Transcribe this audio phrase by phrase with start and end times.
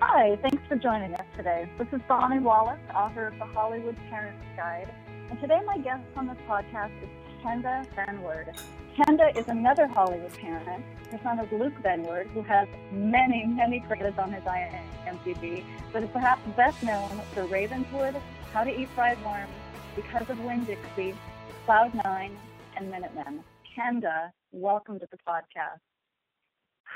[0.00, 1.68] Hi, thanks for joining us today.
[1.76, 4.88] This is Bonnie Wallace, author of The Hollywood Parents Guide.
[5.28, 7.08] And today my guest on this podcast is
[7.42, 8.56] Kenda Benward.
[8.96, 10.84] Kenda is another Hollywood parent.
[11.10, 16.10] Her son is Luke Benward, who has many, many credits on his IMDb, but is
[16.10, 18.14] perhaps best known for Ravenswood,
[18.52, 19.52] How to Eat Fried Worms,
[19.96, 21.16] Because of Winn-Dixie,
[21.64, 22.38] Cloud Nine,
[22.76, 23.42] and Minutemen.
[23.76, 25.80] Kenda, welcome to the podcast.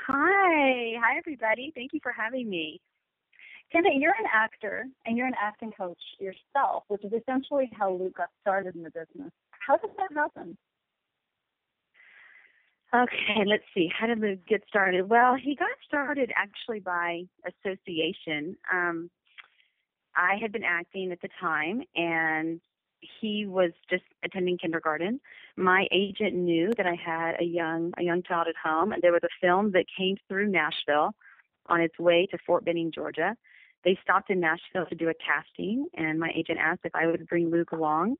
[0.07, 0.93] Hi.
[1.01, 1.73] Hi, everybody.
[1.75, 2.79] Thank you for having me.
[3.73, 8.17] Kenda, you're an actor and you're an acting coach yourself, which is essentially how Luke
[8.17, 9.31] got started in the business.
[9.51, 10.57] How did that happen?
[12.93, 13.89] Okay, let's see.
[13.91, 15.09] How did Luke get started?
[15.09, 18.55] Well, he got started actually by association.
[18.71, 19.09] Um,
[20.15, 22.61] I had been acting at the time, and
[23.19, 25.19] he was just attending kindergarten.
[25.57, 29.11] My agent knew that I had a young a young child at home, and there
[29.11, 31.15] was a film that came through Nashville
[31.67, 33.35] on its way to Fort Benning, Georgia.
[33.83, 37.27] They stopped in Nashville to do a casting, and my agent asked if I would
[37.27, 38.15] bring Luke along.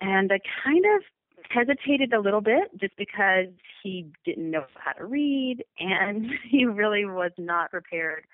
[0.00, 1.02] And I kind of
[1.50, 3.46] hesitated a little bit just because
[3.82, 8.24] he didn't know how to read and he really was not prepared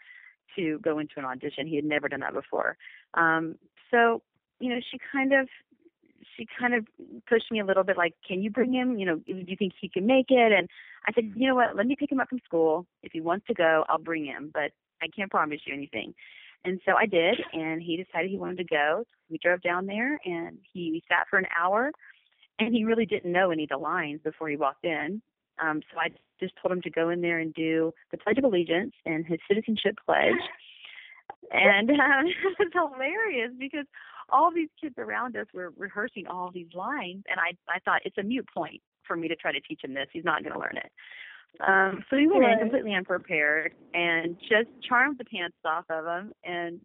[0.57, 1.67] to go into an audition.
[1.67, 2.77] He had never done that before.
[3.15, 3.57] Um,
[3.91, 4.23] so,
[4.61, 5.49] you know, she kind of
[6.37, 6.87] she kind of
[7.29, 8.99] pushed me a little bit like, Can you bring him?
[8.99, 10.53] You know, do you think he can make it?
[10.53, 10.69] And
[11.07, 12.87] I said, You know what, let me pick him up from school.
[13.03, 16.15] If he wants to go, I'll bring him, but I can't promise you anything.
[16.65, 19.05] And so I did, and he decided he wanted to go.
[19.31, 21.93] We drove down there, and he sat for an hour
[22.59, 25.23] and he really didn't know any of the lines before he walked in.
[25.63, 26.09] Um, so I
[26.41, 29.39] just told him to go in there and do the Pledge of Allegiance and his
[29.49, 30.35] citizenship pledge.
[31.51, 32.25] And um,
[32.59, 33.87] was hilarious because
[34.31, 38.19] all these kids around us were rehearsing all these lines, and I I thought it's
[38.19, 40.09] a mute point for me to try to teach him this.
[40.13, 40.93] He's not going to learn it.
[41.67, 42.53] Um, so we went right.
[42.53, 46.33] in completely unprepared and just charmed the pants off of them.
[46.45, 46.81] And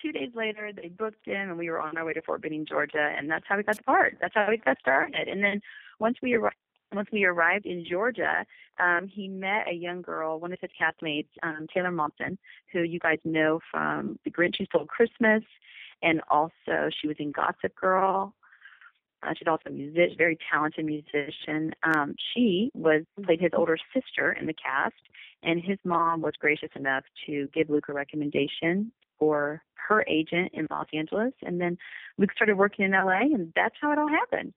[0.00, 2.66] two days later, they booked him, and we were on our way to Fort Benning,
[2.66, 4.18] Georgia, and that's how we got the part.
[4.20, 5.28] That's how we got started.
[5.28, 5.60] And then
[5.98, 6.56] once we arrived.
[6.94, 8.44] Once we arrived in Georgia,
[8.78, 12.36] um, he met a young girl, one of his castmates, um, Taylor Momsen,
[12.70, 15.42] who you guys know from The Grinch Who Stole Christmas,
[16.02, 18.34] and also she was in Gossip Girl.
[19.22, 21.72] Uh, she's also a musician, very talented musician.
[21.82, 24.94] Um, she was played his older sister in the cast,
[25.42, 30.66] and his mom was gracious enough to give Luke a recommendation for her agent in
[30.70, 31.78] Los Angeles, and then
[32.18, 34.52] Luke started working in LA, and that's how it all happened.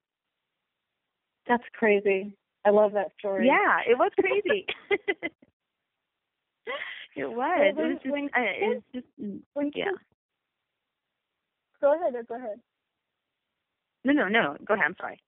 [1.47, 2.35] That's crazy.
[2.65, 3.47] I love that story.
[3.47, 4.65] Yeah, it was crazy.
[7.15, 7.59] it was.
[7.59, 8.11] When, it was just.
[8.11, 9.05] When uh, it was just.
[9.21, 9.91] Mm, when yeah.
[11.81, 12.13] Go ahead.
[12.27, 12.59] Go ahead.
[14.05, 14.55] No, no, no.
[14.63, 14.85] Go ahead.
[14.85, 15.19] I'm sorry.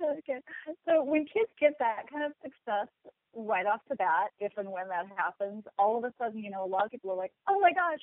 [0.00, 0.38] Okay.
[0.86, 2.86] So when kids get that kind of success
[3.34, 6.64] right off the bat, if and when that happens, all of a sudden, you know,
[6.64, 7.98] a lot of people are like, "Oh my gosh,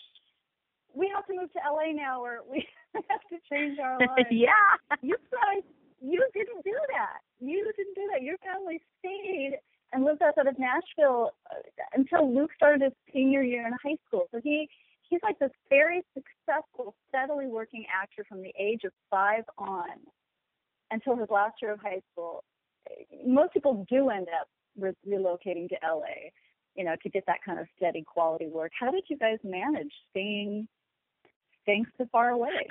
[0.94, 4.76] we have to move to LA now, or we have to change our lives." yeah.
[5.02, 5.64] You guys,
[6.02, 7.22] you didn't do that.
[7.40, 8.24] You didn't do that.
[8.24, 9.60] Your family stayed
[9.94, 11.60] and lived outside of Nashville uh,
[11.94, 14.28] until Luke started his senior year in high school.
[14.32, 14.68] So he
[15.10, 20.00] he's like this very successful, steadily working actor from the age of five on
[20.92, 22.44] until his last year of high school.
[23.26, 26.30] Most people do end up re- relocating to LA,
[26.76, 28.72] you know, to get that kind of steady quality work.
[28.80, 30.68] How did you guys manage staying
[31.64, 32.68] staying so far away?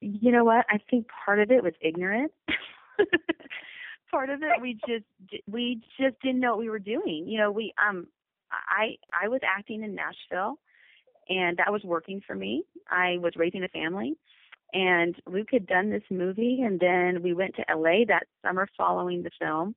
[0.00, 0.66] You know what?
[0.68, 2.32] I think part of it was ignorant.
[4.10, 5.04] part of it we just
[5.46, 7.24] we just didn't know what we were doing.
[7.26, 8.06] You know, we um
[8.50, 10.58] I I was acting in Nashville
[11.28, 12.64] and that was working for me.
[12.90, 14.14] I was raising a family
[14.72, 19.22] and Luke had done this movie and then we went to LA that summer following
[19.22, 19.74] the film.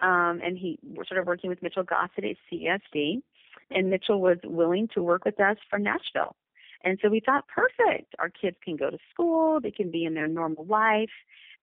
[0.00, 3.22] Um and he was sort of working with Mitchell Gossett at CSD
[3.70, 6.36] and Mitchell was willing to work with us for Nashville.
[6.84, 8.14] And so we thought, perfect.
[8.18, 11.08] Our kids can go to school, they can be in their normal life,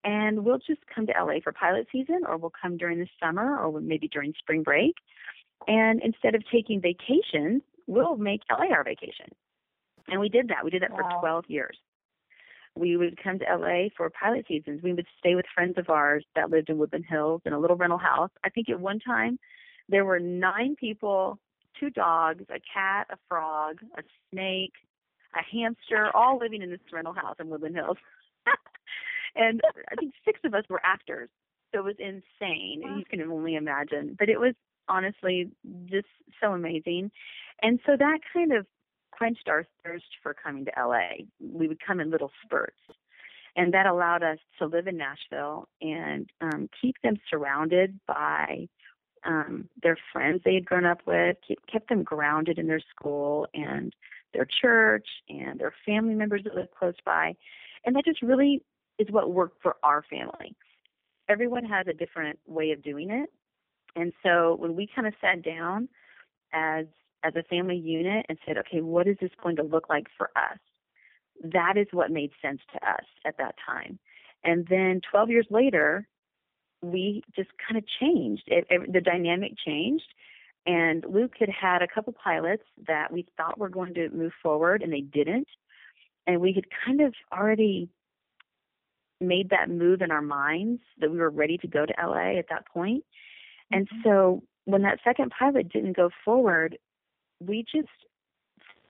[0.03, 3.59] and we'll just come to LA for pilot season, or we'll come during the summer,
[3.59, 4.95] or maybe during spring break.
[5.67, 9.27] And instead of taking vacations, we'll make LA our vacation.
[10.07, 10.63] And we did that.
[10.63, 11.19] We did that wow.
[11.19, 11.77] for 12 years.
[12.75, 14.81] We would come to LA for pilot seasons.
[14.81, 17.75] We would stay with friends of ours that lived in Woodland Hills in a little
[17.75, 18.31] rental house.
[18.43, 19.37] I think at one time
[19.89, 21.37] there were nine people,
[21.79, 24.73] two dogs, a cat, a frog, a snake,
[25.35, 27.97] a hamster, all living in this rental house in Woodland Hills.
[29.35, 29.61] and
[29.91, 31.29] I think six of us were actors.
[31.73, 32.81] So it was insane.
[32.97, 34.15] You can only imagine.
[34.17, 34.55] But it was
[34.87, 35.49] honestly
[35.85, 36.07] just
[36.41, 37.11] so amazing.
[37.61, 38.65] And so that kind of
[39.11, 41.25] quenched our thirst for coming to LA.
[41.39, 42.79] We would come in little spurts.
[43.55, 48.69] And that allowed us to live in Nashville and um, keep them surrounded by
[49.25, 51.37] um, their friends they had grown up with,
[51.71, 53.93] kept them grounded in their school and
[54.33, 57.35] their church and their family members that lived close by.
[57.85, 58.63] And that just really
[58.97, 60.55] is what worked for our family.
[61.27, 63.29] Everyone has a different way of doing it.
[63.95, 65.89] And so when we kind of sat down
[66.53, 66.85] as
[67.23, 70.31] as a family unit and said, okay, what is this going to look like for
[70.35, 70.57] us?
[71.43, 73.99] That is what made sense to us at that time.
[74.43, 76.07] And then 12 years later,
[76.81, 78.43] we just kind of changed.
[78.47, 80.13] It, it, the dynamic changed.
[80.65, 84.81] And Luke had had a couple pilots that we thought were going to move forward,
[84.81, 85.47] and they didn't.
[86.27, 87.89] And we had kind of already
[89.19, 92.49] made that move in our minds that we were ready to go to LA at
[92.49, 93.03] that point.
[93.71, 94.01] And mm-hmm.
[94.03, 96.77] so when that second pilot didn't go forward,
[97.39, 97.89] we just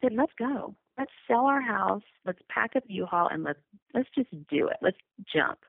[0.02, 0.76] said, let's go.
[0.98, 2.04] Let's sell our house.
[2.26, 3.60] Let's pack up U-Haul and let's
[3.94, 4.78] let's just do it.
[4.82, 4.98] Let's
[5.34, 5.60] jump.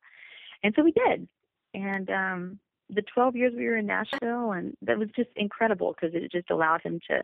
[0.63, 1.29] And so we did.
[1.75, 2.59] And um
[2.91, 6.51] the 12 years we were in Nashville and that was just incredible because it just
[6.51, 7.23] allowed him to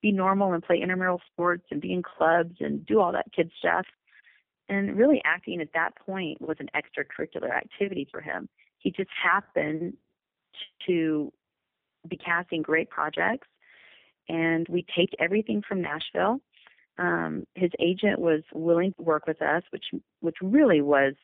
[0.00, 3.50] be normal and play intramural sports and be in clubs and do all that kid
[3.58, 3.86] stuff.
[4.68, 8.48] And really acting at that point was an extracurricular activity for him.
[8.78, 9.94] He just happened
[10.86, 11.32] to
[12.08, 13.46] be casting great projects
[14.30, 16.40] and we taped everything from Nashville.
[16.98, 19.86] Um, his agent was willing to work with us, which
[20.20, 21.14] which really was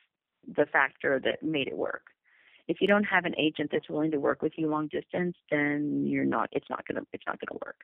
[0.55, 2.03] the factor that made it work.
[2.67, 6.05] If you don't have an agent that's willing to work with you long distance, then
[6.05, 6.49] you're not.
[6.51, 7.05] It's not gonna.
[7.13, 7.79] It's not gonna work.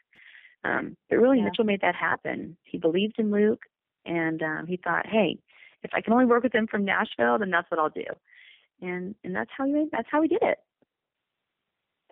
[0.65, 1.45] Um, but really, yeah.
[1.45, 2.57] Mitchell made that happen.
[2.63, 3.63] He believed in Luke,
[4.05, 5.37] and um, he thought, hey,
[5.83, 8.05] if I can only work with him from Nashville, then that's what I'll do.
[8.81, 10.57] And and that's how he made, that's how he did it.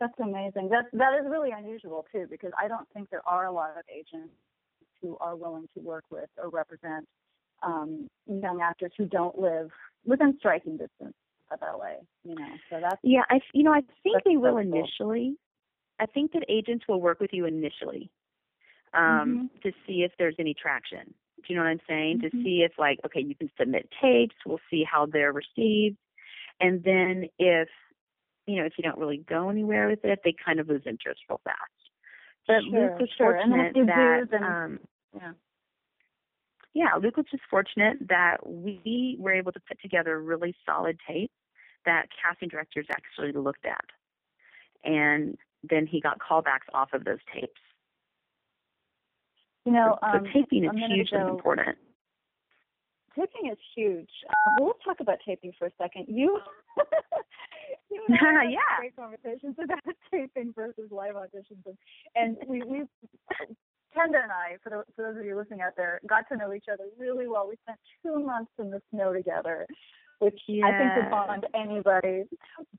[0.02, 0.70] That's amazing.
[0.70, 3.84] That that is really unusual too, because I don't think there are a lot of
[3.88, 4.34] agents
[5.00, 7.08] who are willing to work with or represent
[7.62, 9.70] um, young actors who don't live
[10.04, 11.14] within striking distance
[11.52, 12.02] of LA.
[12.24, 13.22] You know, so that's yeah.
[13.30, 15.36] I you know I think they will initially.
[16.00, 18.10] I think that agents will work with you initially
[18.96, 19.70] um, mm-hmm.
[19.70, 21.14] to see if there's any traction.
[21.38, 22.22] Do you know what I'm saying?
[22.24, 22.38] Mm-hmm.
[22.40, 24.36] To see if like okay, you can submit tapes.
[24.48, 25.98] We'll see how they're received,
[26.60, 27.70] and then if
[28.48, 31.22] you know, if you don't really go anywhere with it, they kind of lose interest
[31.30, 31.58] real fast.
[32.48, 33.34] But sure, Luke was sure.
[33.34, 34.80] fortunate that, and, um,
[35.16, 35.32] yeah.
[36.74, 41.34] yeah, Luke was just fortunate that we were able to put together really solid tapes
[41.86, 43.86] that casting directors actually looked at.
[44.84, 45.38] And
[45.70, 47.62] then he got callbacks off of those tapes.
[49.66, 51.78] You know, so, um, so taping is hugely ago, important
[53.16, 54.10] taping is huge.
[54.30, 56.06] Uh, let's talk about taping for a second.
[56.08, 56.40] You,
[57.90, 58.60] you I yeah.
[58.80, 61.78] great conversations about taping versus live auditions, and,
[62.16, 62.84] and we we
[63.96, 66.54] Kenda and I, for, the, for those of you listening out there, got to know
[66.54, 67.48] each other really well.
[67.48, 69.68] We spent two months in the snow together,
[70.20, 70.66] which yeah.
[70.66, 72.24] I think would bond anybody.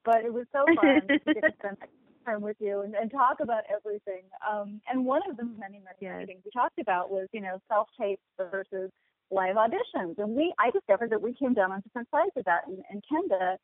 [0.04, 1.76] But it was so fun to get to spend
[2.24, 4.22] time with you and, and talk about everything.
[4.48, 6.26] Um, and one of the many, many yes.
[6.26, 8.90] things we talked about was, you know, self tape versus
[9.30, 10.18] live auditions.
[10.18, 12.62] And we, I discovered that we came down on different sides of that.
[12.66, 13.56] And, and Kenda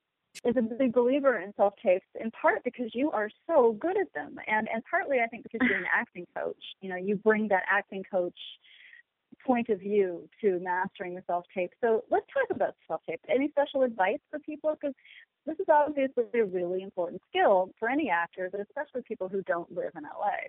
[0.44, 4.12] is a big believer in self tapes, in part because you are so good at
[4.14, 6.62] them, and and partly I think because you're an acting coach.
[6.80, 8.38] You know, you bring that acting coach
[9.46, 11.72] point of view to mastering the self tape.
[11.80, 13.20] So let's talk about self tape.
[13.28, 14.76] Any special advice for people?
[14.80, 14.94] Because
[15.46, 19.70] this is obviously a really important skill for any actor, but especially people who don't
[19.74, 20.48] live in LA.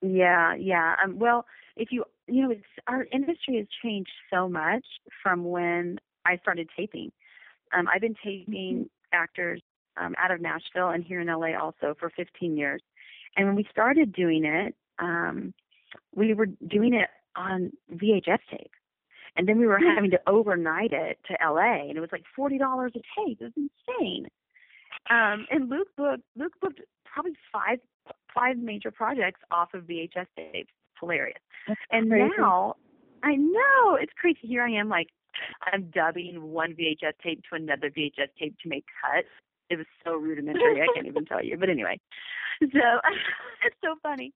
[0.00, 0.94] Yeah, yeah.
[1.02, 1.46] Um, well,
[1.76, 4.84] if you you know, it's our industry has changed so much
[5.22, 7.10] from when I started taping.
[7.76, 8.82] Um, I've been mm-hmm.
[9.12, 9.60] actors
[9.96, 12.82] um, out of Nashville and here in LA also for 15 years.
[13.36, 15.54] And when we started doing it, um,
[16.14, 18.70] we were doing it on VHS tape.
[19.36, 19.94] And then we were hmm.
[19.94, 23.38] having to overnight it to LA, and it was like forty dollars a tape.
[23.40, 24.26] It was insane.
[25.10, 27.78] Um, and Luke booked Luke booked probably five
[28.34, 30.72] five major projects off of VHS tapes.
[30.98, 31.38] Hilarious.
[31.68, 32.30] That's and crazy.
[32.36, 32.74] now
[33.22, 34.40] I know it's crazy.
[34.42, 35.08] Here I am, like
[35.72, 39.28] I'm dubbing one VHS tape to another VHS tape to make cuts.
[39.70, 41.56] It was so rudimentary, I can't even tell you.
[41.58, 42.00] But anyway,
[42.60, 42.66] so
[43.64, 44.32] it's so funny.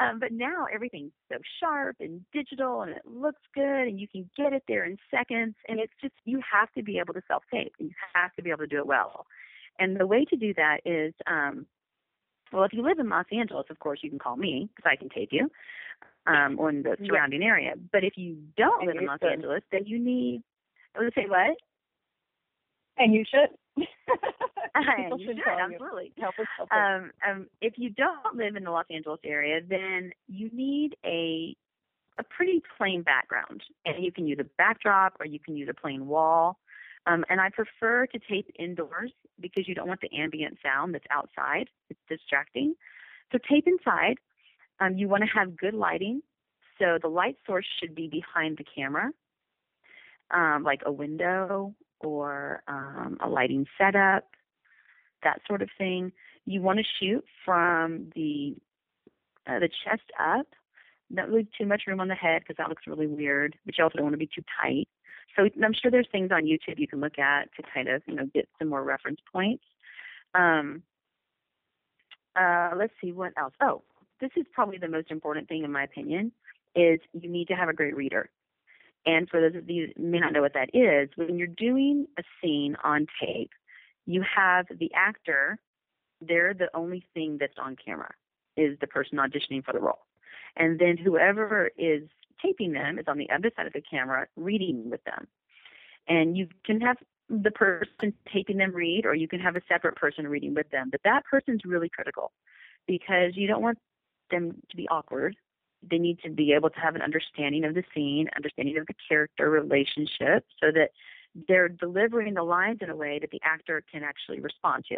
[0.00, 4.28] Um, but now everything's so sharp and digital, and it looks good, and you can
[4.36, 5.54] get it there in seconds.
[5.68, 7.72] And it's just you have to be able to self tape.
[7.78, 9.26] You have to be able to do it well.
[9.78, 11.66] And the way to do that is um,
[12.52, 14.96] well, if you live in Los Angeles, of course, you can call me because I
[14.96, 15.50] can tape you,
[16.26, 17.48] um, or in the surrounding yeah.
[17.48, 17.74] area.
[17.92, 19.32] But if you don't and live in Los should.
[19.32, 20.42] Angeles, then you need.
[20.94, 21.56] I would say what?
[22.98, 23.50] And you should.
[23.76, 26.12] you should absolutely.
[26.18, 30.12] Help us help um, um, if you don't live in the Los Angeles area, then
[30.28, 31.56] you need a
[32.18, 35.74] a pretty plain background, and you can use a backdrop or you can use a
[35.74, 36.58] plain wall.
[37.06, 41.04] Um, and I prefer to tape indoors because you don't want the ambient sound that's
[41.10, 41.68] outside.
[41.88, 42.74] It's distracting.
[43.32, 44.16] So tape inside.
[44.80, 46.22] Um, you want to have good lighting.
[46.78, 49.10] So the light source should be behind the camera,
[50.30, 54.24] um, like a window or um, a lighting setup,
[55.22, 56.12] that sort of thing.
[56.44, 58.56] You want to shoot from the
[59.46, 60.46] uh, the chest up,
[61.08, 63.56] not leave too much room on the head because that looks really weird.
[63.64, 64.88] But you also don't want to be too tight.
[65.36, 68.14] So I'm sure there's things on YouTube you can look at to kind of you
[68.14, 69.64] know get some more reference points.
[70.34, 70.82] Um,
[72.38, 73.54] uh, let's see what else.
[73.62, 73.82] Oh,
[74.20, 76.32] this is probably the most important thing in my opinion
[76.74, 78.30] is you need to have a great reader.
[79.06, 82.06] And for those of you who may not know what that is, when you're doing
[82.18, 83.52] a scene on tape,
[84.04, 85.58] you have the actor,
[86.20, 88.12] they're the only thing that's on camera,
[88.56, 90.06] is the person auditioning for the role.
[90.56, 92.02] And then whoever is
[92.42, 95.28] taping them is on the other side of the camera reading with them.
[96.08, 96.96] And you can have
[97.28, 100.88] the person taping them read, or you can have a separate person reading with them.
[100.90, 102.32] But that person's really critical
[102.86, 103.78] because you don't want
[104.30, 105.36] them to be awkward.
[105.88, 108.94] They need to be able to have an understanding of the scene, understanding of the
[109.08, 110.90] character relationship, so that
[111.48, 114.96] they're delivering the lines in a way that the actor can actually respond to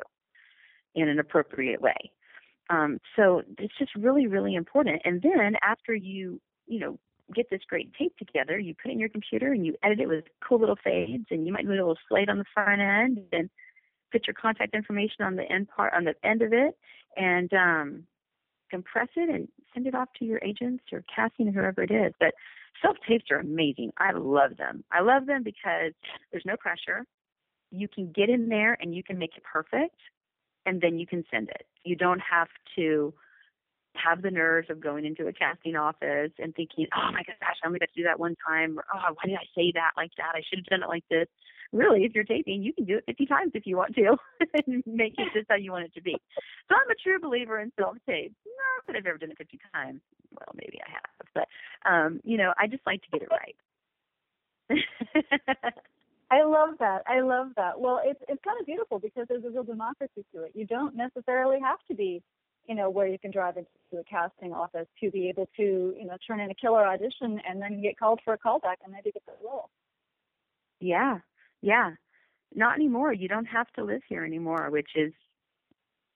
[0.95, 1.97] in an appropriate way.
[2.71, 5.03] Um, so it's just really, really important.
[5.05, 6.99] And then after you, you know,
[7.35, 10.09] get this great tape together, you put it in your computer and you edit it
[10.09, 13.21] with cool little fades, and you might do a little slate on the front end,
[13.33, 13.51] and
[14.11, 16.77] put your contact information on the end part on the end of it,
[17.17, 18.05] and um,
[18.69, 22.13] compress it and send it off to your agents or casting or whoever it is.
[22.21, 22.35] But
[22.83, 23.93] self tapes are amazing.
[23.99, 24.85] I love them.
[24.93, 25.93] I love them because
[26.31, 27.05] there's no pressure.
[27.71, 30.01] You can get in there and you can make it perfect,
[30.65, 31.67] and then you can send it.
[31.85, 33.13] You don't have to
[33.95, 37.71] have the nerves of going into a casting office and thinking, oh my gosh, I'm
[37.71, 40.33] going to do that one time, or oh, why did I say that like that?
[40.35, 41.27] I should have done it like this.
[41.73, 44.17] Really, if you're taping, you can do it 50 times if you want to
[44.67, 46.17] and make it just how you want it to be.
[46.69, 48.33] So I'm a true believer in self tape.
[48.47, 50.01] Not that I've ever done it 50 times.
[50.33, 53.57] Well, maybe I have, but um, you know, I just like to get it right.
[56.31, 57.03] I love that.
[57.07, 57.81] I love that.
[57.81, 60.53] Well, it's it's kind of beautiful because there's a real democracy to it.
[60.55, 62.23] You don't necessarily have to be
[62.69, 66.05] you know, where you can drive into a casting office to be able to, you
[66.05, 69.11] know, turn in a killer audition and then get called for a callback and maybe
[69.11, 69.71] get the role.
[70.79, 71.19] Yeah,
[71.63, 71.93] yeah.
[72.55, 73.13] Not anymore.
[73.13, 75.13] You don't have to live here anymore, which is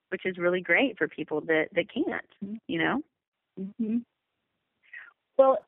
[0.09, 2.55] which is really great for people that that can't, mm-hmm.
[2.69, 3.01] you know.
[3.61, 3.99] Mm-hmm.
[5.39, 5.59] Well,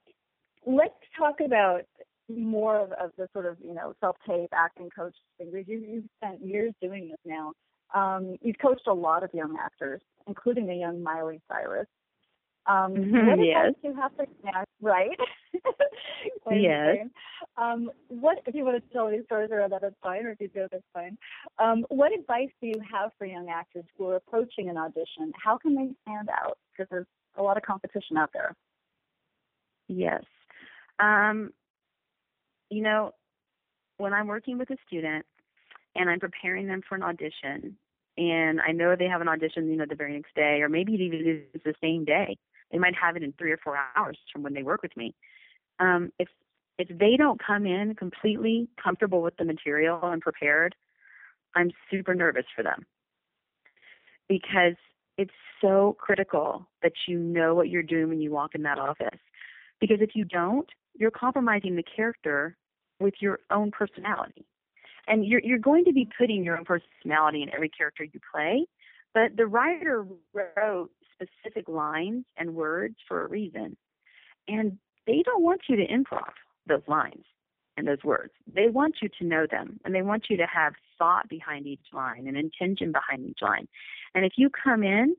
[0.67, 1.83] let's talk about
[2.29, 5.51] more of, of the sort of you know self tape acting coach thing.
[5.67, 7.53] You, you've spent years doing this now.
[7.95, 11.87] Um, you've coached a lot of young actors, including the young Miley Cyrus.
[12.67, 12.97] Um,
[13.43, 13.73] yes.
[13.83, 15.11] you have to yeah, right?
[16.51, 17.07] yes.
[17.57, 19.83] Um, what if you want to tell these stories around that?
[19.83, 21.19] That's fine, or if you do, that's fine.
[21.59, 25.33] Um, what advice do you have for young actors who are approaching an audition?
[25.43, 26.59] How can they stand out?
[26.73, 27.07] Because there's
[27.37, 28.55] a lot of competition out there.
[29.89, 30.23] Yes.
[30.99, 31.53] Um,
[32.71, 33.13] you know,
[33.99, 35.25] when I'm working with a student
[35.95, 37.77] and I'm preparing them for an audition,
[38.17, 40.95] and I know they have an audition, you know, the very next day, or maybe
[40.95, 42.37] it even is the same day.
[42.75, 45.15] They might have it in three or four hours from when they work with me.
[45.79, 46.29] Um, if
[46.77, 50.75] if they don't come in completely comfortable with the material and prepared,
[51.55, 52.85] I'm super nervous for them
[54.29, 54.75] because
[55.17, 59.21] it's so critical that you know what you're doing when you walk in that office.
[59.81, 62.57] Because if you don't, you're compromising the character
[62.99, 64.45] with your own personality
[65.07, 68.67] and you're you're going to be putting your own personality in every character you play
[69.13, 73.77] but the writer wrote specific lines and words for a reason.
[74.49, 76.33] And they don't want you to improv
[76.67, 77.25] those lines
[77.77, 78.33] and those words.
[78.53, 81.87] They want you to know them and they want you to have thought behind each
[81.93, 83.69] line and intention behind each line.
[84.15, 85.17] And if you come in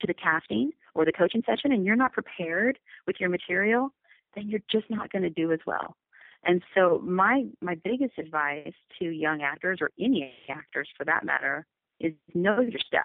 [0.00, 3.92] to the casting or the coaching session and you're not prepared with your material
[4.34, 5.96] then you're just not going to do as well.
[6.44, 11.66] And so my my biggest advice to young actors or any actors for that matter
[12.00, 13.02] is know your stuff.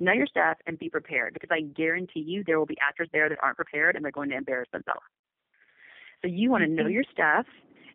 [0.00, 3.28] Know your stuff and be prepared because I guarantee you there will be actors there
[3.28, 5.00] that aren't prepared and they're going to embarrass themselves.
[6.22, 6.92] So you want to know mm-hmm.
[6.92, 7.46] your stuff.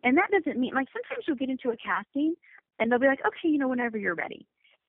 [0.04, 2.36] And that doesn't mean like sometimes you'll get into a casting
[2.80, 4.46] and they'll be like, Okay, you know, whenever you're ready.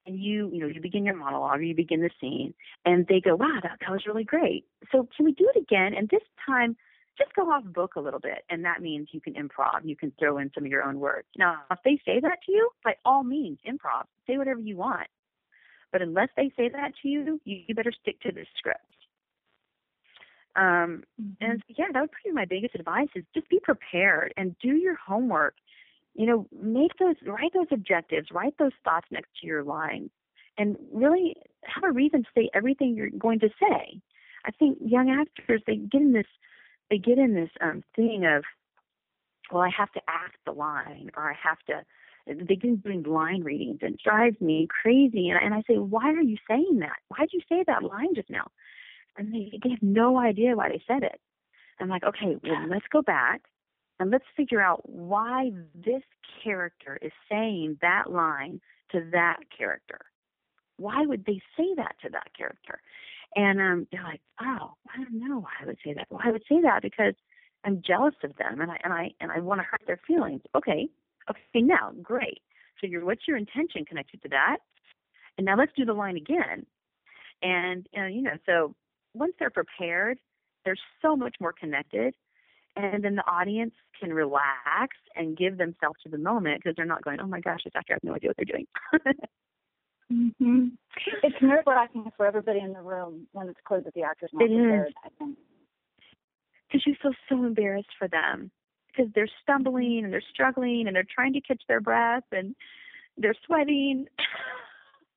[0.06, 2.54] And you, you know, you begin your monologue or you begin the scene
[2.84, 4.66] and they go, Wow, that, that was really great.
[4.92, 5.94] So can we do it again?
[5.94, 6.76] And this time
[7.16, 8.44] just go off book a little bit.
[8.50, 9.80] And that means you can improv.
[9.84, 11.26] You can throw in some of your own words.
[11.36, 14.04] Now, if they say that to you, by all means, improv.
[14.26, 15.08] Say whatever you want.
[15.96, 18.80] But unless they say that to you, you, you better stick to the script.
[20.54, 21.32] Um, mm-hmm.
[21.40, 24.96] and yeah, that would be my biggest advice is just be prepared and do your
[24.96, 25.54] homework.
[26.14, 30.10] you know, make those write those objectives, write those thoughts next to your lines,
[30.58, 31.34] and really
[31.64, 33.98] have a reason to say everything you're going to say.
[34.44, 36.26] I think young actors they get in this
[36.90, 38.44] they get in this um thing of
[39.50, 41.86] well I have to act the line or I have to
[42.26, 45.30] they get doing line readings and it drives me crazy.
[45.30, 46.98] And, and I say why are you saying that?
[47.08, 48.48] Why did you say that line just now?
[49.16, 51.20] And they they have no idea why they said it.
[51.80, 53.42] I'm like okay well let's go back
[53.98, 56.02] and let's figure out why this
[56.42, 58.60] character is saying that line
[58.92, 60.00] to that character.
[60.76, 62.80] Why would they say that to that character?
[63.34, 66.06] And um, they're like, oh, I don't know why I would say that.
[66.10, 67.14] Well, I would say that because
[67.64, 70.42] I'm jealous of them and I and I and I want to hurt their feelings.
[70.54, 70.88] Okay,
[71.30, 72.42] okay, now great.
[72.80, 74.58] So your what's your intention connected to that?
[75.38, 76.66] And now let's do the line again.
[77.42, 78.74] And uh, you know, so
[79.14, 80.18] once they're prepared,
[80.64, 82.14] they're so much more connected.
[82.76, 87.02] And then the audience can relax and give themselves to the moment because they're not
[87.02, 88.66] going, oh my gosh, this actor has no idea what they're doing.
[90.12, 90.66] Mm-hmm.
[91.24, 94.44] It's nerve wracking for everybody in the room when it's clear that the actor's not
[94.44, 94.94] it prepared.
[95.04, 95.08] I
[96.68, 98.50] because you feel so embarrassed for them
[98.96, 102.54] because they're stumbling and they're struggling and they're trying to catch their breath and
[103.18, 104.06] they're sweating.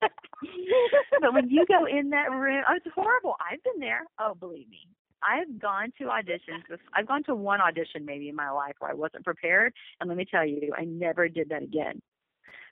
[0.00, 3.36] but when you go in that room, oh, it's horrible.
[3.40, 4.02] I've been there.
[4.18, 4.86] Oh, believe me.
[5.22, 6.62] I've gone to auditions.
[6.94, 10.16] I've gone to one audition maybe in my life where I wasn't prepared, and let
[10.16, 12.00] me tell you, I never did that again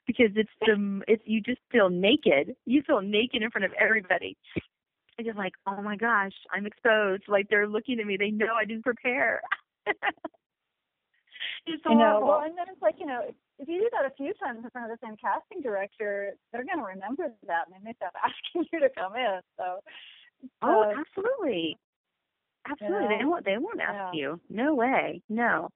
[0.07, 2.55] because it's the it's you just feel naked.
[2.65, 4.35] You feel naked in front of everybody.
[5.17, 7.23] And you're like, oh my gosh, I'm exposed.
[7.27, 8.17] Like they're looking at me.
[8.17, 9.41] They know I didn't prepare.
[11.65, 11.91] it's horrible.
[11.91, 13.21] You know, well, and then it's like you know,
[13.59, 16.65] if you do that a few times in front of the same casting director, they're
[16.65, 19.39] going to remember that, and they may stop asking you to come in.
[19.57, 19.79] So.
[20.61, 21.77] Oh, uh, absolutely.
[22.69, 23.07] Absolutely.
[23.09, 23.17] Yeah.
[23.19, 23.45] They won't.
[23.45, 24.19] They won't ask Yeah.
[24.19, 24.39] you.
[24.49, 25.21] No way.
[25.29, 25.69] No.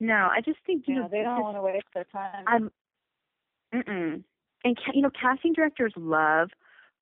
[0.00, 0.28] No.
[0.30, 2.44] I just think you You know they don't want to waste their time.
[2.46, 2.70] I'm.
[3.74, 4.22] Mm-mm.
[4.64, 6.50] And ca- you know, casting directors love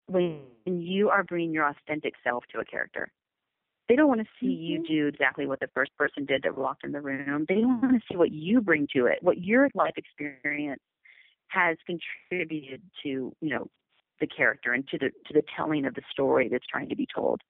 [0.06, 3.10] when you are bringing your authentic self to a character.
[3.88, 4.86] They don't want to see you Mhm.
[4.86, 7.44] do exactly what the first person did that walked in the room.
[7.48, 10.82] They want to see what you bring to it, what your life experience
[11.48, 13.70] has contributed to, you know,
[14.18, 17.06] the character and to the to the telling of the story that's trying to be
[17.06, 17.42] told.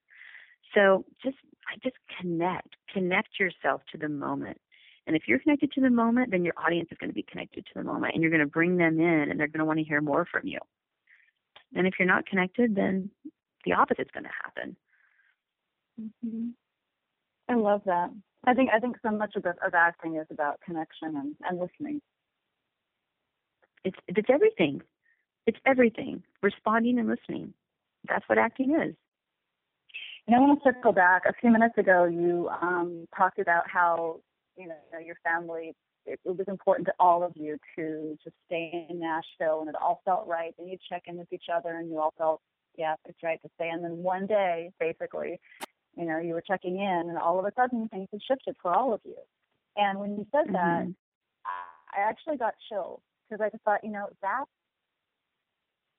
[0.75, 4.61] So just I just connect, connect yourself to the moment.
[5.07, 7.65] And if you're connected to the moment, then your audience is going to be connected
[7.67, 9.79] to the moment and you're going to bring them in and they're going to want
[9.79, 10.59] to hear more from you.
[11.75, 13.11] And if you're not connected, then
[13.65, 14.77] the opposite's going to happen.
[15.97, 16.49] Hmm
[17.49, 18.11] I love that.
[18.45, 22.01] I think I think so much of, of acting is about connection and, and listening.
[23.85, 24.83] It's it's everything.
[25.47, 26.23] It's everything.
[26.43, 27.55] Responding and listening.
[28.09, 28.95] That's what acting is.
[30.27, 31.23] And I want to circle back.
[31.29, 34.21] A few minutes ago, you um, talked about how
[34.57, 35.75] you know your family.
[36.05, 39.77] It, it was important to all of you to just stay in Nashville, and it
[39.81, 40.55] all felt right.
[40.59, 42.41] And you check in with each other, and you all felt,
[42.77, 43.69] yeah, it's right to stay.
[43.71, 45.41] And then one day, basically,
[45.97, 48.73] you know, you were checking in, and all of a sudden things had shifted for
[48.73, 49.17] all of you.
[49.77, 50.95] And when you said that, Mhm.
[51.45, 54.51] I actually got chills because I just thought, you know, that's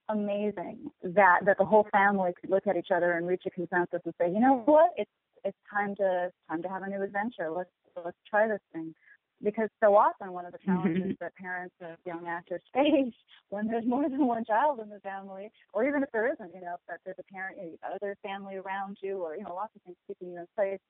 [0.08, 4.00] amazing that that the whole family could look at each other and reach a consensus
[4.04, 5.10] and say, you know what, it's
[5.44, 7.50] it's time to time to have a new adventure.
[7.50, 7.70] Let's
[8.04, 8.94] let's try this thing.
[9.42, 13.14] Because so often one of the challenges that parents of young actors face
[13.50, 16.60] when there's more than one child in the family, or even if there isn't, you
[16.60, 19.44] know, that there's a parent, you know, you've got other family around you, or you
[19.44, 20.80] know, lots of things keeping you in place.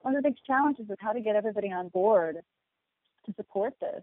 [0.00, 2.38] One of the big challenges is how to get everybody on board
[3.26, 4.02] to support this.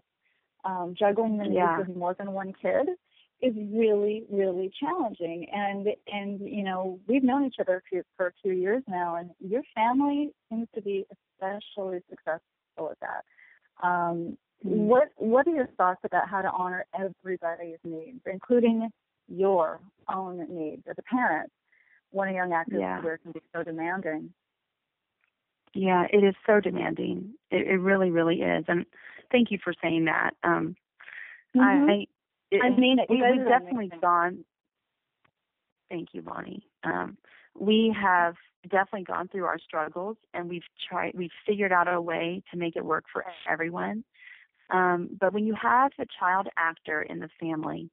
[0.64, 1.80] Um, juggling the needs Yeah.
[1.80, 2.88] of more than one kid
[3.40, 5.48] is really, really challenging.
[5.52, 9.30] And and you know, we've known each other for, for a few years now, and
[9.38, 13.24] your family seems to be especially successful at that.
[13.82, 14.86] Um, Mhm.
[14.86, 18.90] What What are your thoughts about how to honor everybody's needs, including
[19.28, 21.52] your own needs as a parent,
[22.10, 23.00] when a young actor's Yeah.
[23.00, 24.32] career can be so demanding?
[25.74, 27.34] Yeah, it is so demanding.
[27.50, 28.64] It, it really, really is.
[28.66, 28.86] And
[29.30, 30.34] thank you for saying that.
[30.42, 30.74] Um,
[31.54, 31.90] Mhm.
[31.90, 32.06] I,
[32.50, 33.10] it, I mean it.
[33.10, 34.00] we, we've definitely amazing.
[34.00, 34.44] gone.
[35.90, 36.66] Thank you, Bonnie.
[36.82, 37.18] Um,
[37.58, 41.12] we have definitely gone through our struggles, and we've tried.
[41.14, 44.04] We've figured out a way to make it work for everyone.
[44.70, 47.90] Um, but when you have a child actor in the family,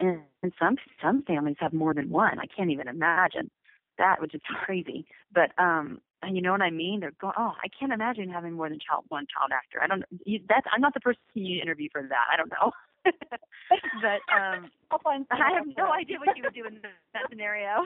[0.00, 3.50] and, and some some families have more than one, I can't even imagine
[3.98, 5.06] that, which is crazy.
[5.32, 7.00] But um, and you know what I mean?
[7.00, 9.82] They're going, oh, I can't imagine having more than child one child actor.
[9.82, 10.04] I don't.
[10.24, 12.26] You, that's I'm not the person you interview for that.
[12.32, 12.72] I don't know.
[13.04, 14.70] but um,
[15.30, 17.84] I have no idea what you would do in that scenario.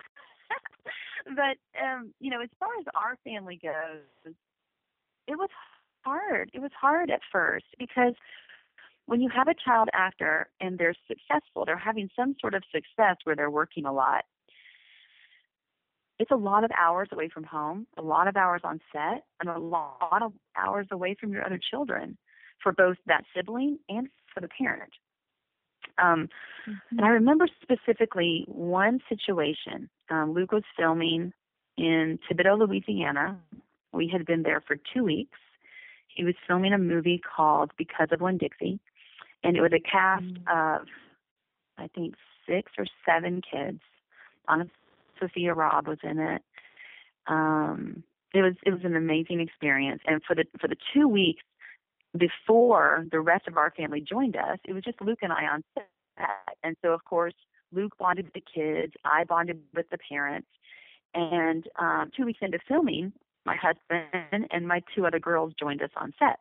[1.36, 4.34] but um, you know, as far as our family goes,
[5.26, 5.50] it was
[6.04, 6.50] hard.
[6.52, 8.14] It was hard at first because
[9.06, 13.16] when you have a child actor and they're successful, they're having some sort of success
[13.24, 14.24] where they're working a lot.
[16.18, 19.48] It's a lot of hours away from home, a lot of hours on set, and
[19.48, 22.16] a lot of hours away from your other children
[22.62, 24.92] for both that sibling and for the parent.
[25.98, 26.28] Um,
[26.68, 26.98] mm-hmm.
[26.98, 29.88] And I remember specifically one situation.
[30.10, 31.32] Um, Luke was filming
[31.76, 33.38] in Thibodaux, Louisiana.
[33.92, 35.38] We had been there for two weeks.
[36.08, 38.78] He was filming a movie called Because of Winn-Dixie,
[39.42, 40.80] and it was a cast mm.
[40.80, 40.86] of,
[41.78, 42.14] I think,
[42.46, 43.80] six or seven kids.
[44.48, 44.66] Anna
[45.18, 46.42] Sophia Robb was in it.
[47.28, 48.02] Um,
[48.34, 51.42] it was it was an amazing experience, and for the for the two weeks
[52.16, 55.64] before the rest of our family joined us, it was just Luke and I on
[55.74, 55.88] set,
[56.62, 57.34] and so of course
[57.72, 60.48] Luke bonded with the kids, I bonded with the parents,
[61.14, 63.12] and um, two weeks into filming,
[63.44, 66.38] my husband and my two other girls joined us on set.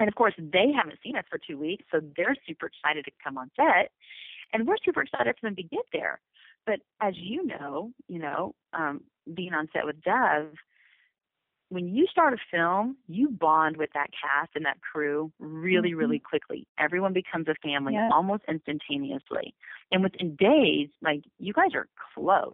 [0.00, 3.12] And of course, they haven't seen us for two weeks, so they're super excited to
[3.22, 3.92] come on set.
[4.52, 6.20] And we're super excited for them to get there.
[6.66, 10.54] But as you know, you know, um, being on set with Dove,
[11.72, 15.98] when you start a film, you bond with that cast and that crew really, mm-hmm.
[15.98, 16.66] really quickly.
[16.78, 18.10] Everyone becomes a family yeah.
[18.12, 19.54] almost instantaneously.
[19.90, 22.52] And within days, like you guys are close.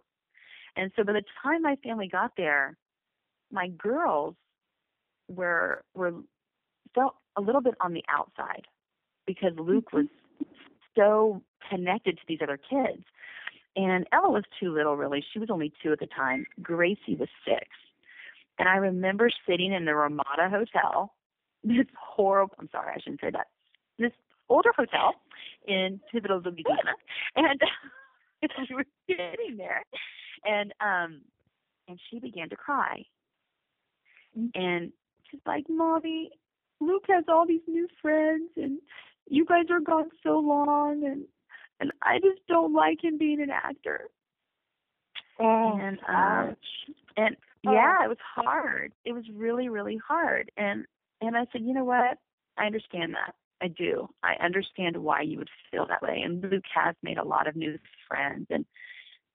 [0.77, 2.77] And so by the time my family got there,
[3.51, 4.35] my girls
[5.27, 6.13] were were
[6.95, 8.67] felt a little bit on the outside
[9.27, 10.05] because Luke was
[10.95, 13.03] so connected to these other kids.
[13.75, 15.23] And Ella was too little really.
[15.33, 16.45] She was only two at the time.
[16.61, 17.67] Gracie was six.
[18.59, 21.13] And I remember sitting in the Ramada Hotel,
[21.63, 23.47] this horrible I'm sorry, I shouldn't say that.
[23.97, 24.11] This
[24.49, 25.15] older hotel
[25.67, 26.93] in Thibodaux, Louisiana.
[27.35, 27.61] And
[28.69, 29.83] we were sitting there
[30.45, 31.21] and um
[31.87, 33.03] and she began to cry
[34.55, 34.91] and
[35.29, 36.29] she's like mommy
[36.79, 38.79] luke has all these new friends and
[39.27, 41.23] you guys are gone so long and
[41.79, 44.09] and i just don't like him being an actor
[45.39, 46.55] oh, and um
[47.17, 47.35] and.
[47.67, 47.71] Oh.
[47.71, 48.93] yeah it was hard.
[49.05, 50.85] It was really really hard and
[51.21, 52.17] and i said you know what?
[52.57, 53.35] I understand that.
[53.61, 54.09] I do.
[54.23, 56.21] I understand why you would feel that way.
[56.23, 58.65] And Luke has made a lot of new friends and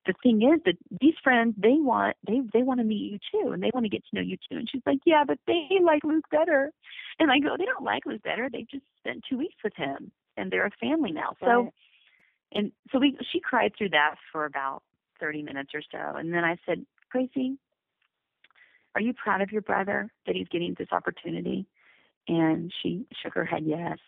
[0.06, 3.52] the thing is that these friends they want they they want to meet you too
[3.52, 4.58] and they want to get to know you too.
[4.58, 6.70] And she's like yeah but they like luke better.
[7.18, 8.48] And i go they don't like luke better.
[8.50, 11.36] They just spent two weeks with him and they're a family now.
[11.40, 11.72] So right.
[12.52, 14.82] and so we she cried through that for about
[15.20, 17.56] thirty minutes or so and then i said gracie
[18.94, 21.66] are you proud of your brother that he's getting this opportunity
[22.28, 23.98] and she shook her head yes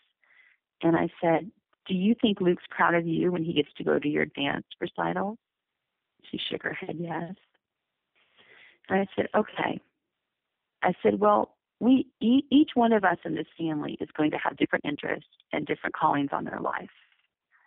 [0.82, 1.50] and i said
[1.86, 4.66] do you think luke's proud of you when he gets to go to your dance
[4.80, 5.38] recital
[6.30, 7.34] she shook her head, yes.
[8.88, 9.80] And I said, okay.
[10.82, 14.56] I said, well, we each one of us in this family is going to have
[14.56, 16.90] different interests and different callings on their life,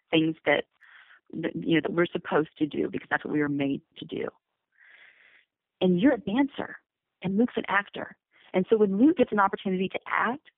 [0.10, 0.64] things that
[1.32, 4.28] you know that we're supposed to do because that's what we were made to do.
[5.82, 6.78] And you're a dancer,
[7.22, 8.16] and Luke's an actor,
[8.54, 10.50] and so when Luke gets an opportunity to act,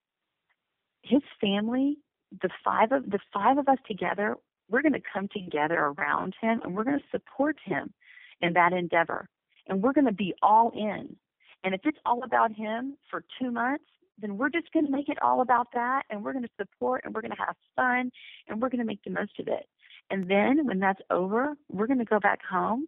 [1.03, 1.97] his family,
[2.41, 4.35] the five of the five of us together,
[4.69, 7.93] we're going to come together around him and we're going to support him
[8.41, 9.27] in that endeavor.
[9.67, 11.15] And we're going to be all in.
[11.63, 13.83] And if it's all about him for two months,
[14.19, 17.01] then we're just going to make it all about that and we're going to support
[17.03, 18.11] and we're going to have fun
[18.47, 19.65] and we're going to make the most of it.
[20.09, 22.87] And then when that's over, we're going to go back home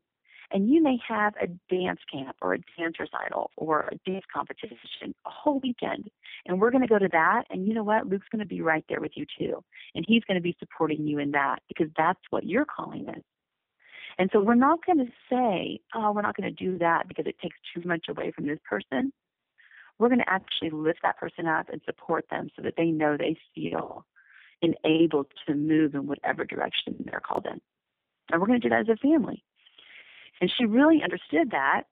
[0.53, 4.77] and you may have a dance camp or a dance recital or a dance competition
[5.25, 6.09] a whole weekend.
[6.45, 7.45] And we're going to go to that.
[7.49, 8.07] And you know what?
[8.07, 9.63] Luke's going to be right there with you too.
[9.95, 13.23] And he's going to be supporting you in that because that's what your calling is.
[14.19, 17.25] And so we're not going to say, oh, we're not going to do that because
[17.25, 19.11] it takes too much away from this person.
[19.97, 23.17] We're going to actually lift that person up and support them so that they know
[23.17, 24.05] they feel
[24.61, 27.59] enabled to move in whatever direction they're called in.
[28.31, 29.43] And we're going to do that as a family.
[30.41, 31.83] And she really understood that.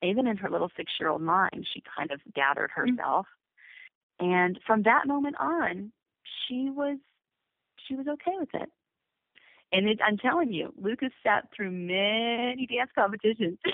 [0.00, 2.90] Even in her little six year old mind, she kind of gathered mm.
[2.90, 3.26] herself.
[4.20, 4.30] Mm-hmm.
[4.30, 5.92] And from that moment on,
[6.46, 6.98] she was
[7.86, 8.70] she was okay with it.
[9.72, 13.58] And it, I'm telling you, Lucas sat through many dance competitions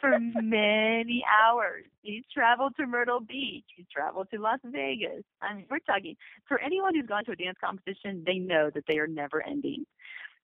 [0.00, 1.84] for many hours.
[2.02, 3.64] He's traveled to Myrtle Beach.
[3.74, 5.24] He's traveled to Las Vegas.
[5.40, 8.84] I mean, we're talking for anyone who's gone to a dance competition, they know that
[8.86, 9.86] they are never ending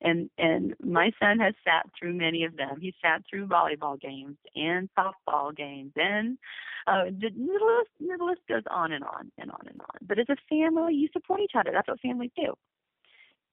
[0.03, 2.81] and and my son has sat through many of them.
[2.81, 6.39] He sat through volleyball games and softball games, and
[6.87, 9.99] uh, the, the list the list goes on and on and on and on.
[10.07, 11.71] But as a family, you support each other.
[11.73, 12.55] That's what families do.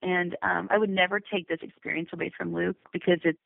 [0.01, 3.39] And um, I would never take this experience away from Luke because it's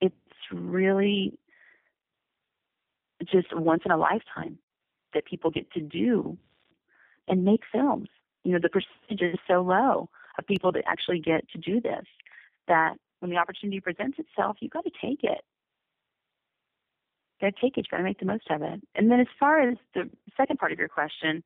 [0.00, 0.14] it's
[0.52, 1.38] really
[3.22, 4.58] just once in a lifetime
[5.14, 6.36] that people get to do
[7.28, 8.08] and make films.
[8.42, 12.04] You know, the percentage is so low of people that actually get to do this
[12.68, 15.40] that when the opportunity presents itself, you've got to take it.
[17.40, 17.86] You've Got to take it.
[17.86, 18.80] You've got to make the most of it.
[18.94, 21.42] And then, as far as the second part of your question,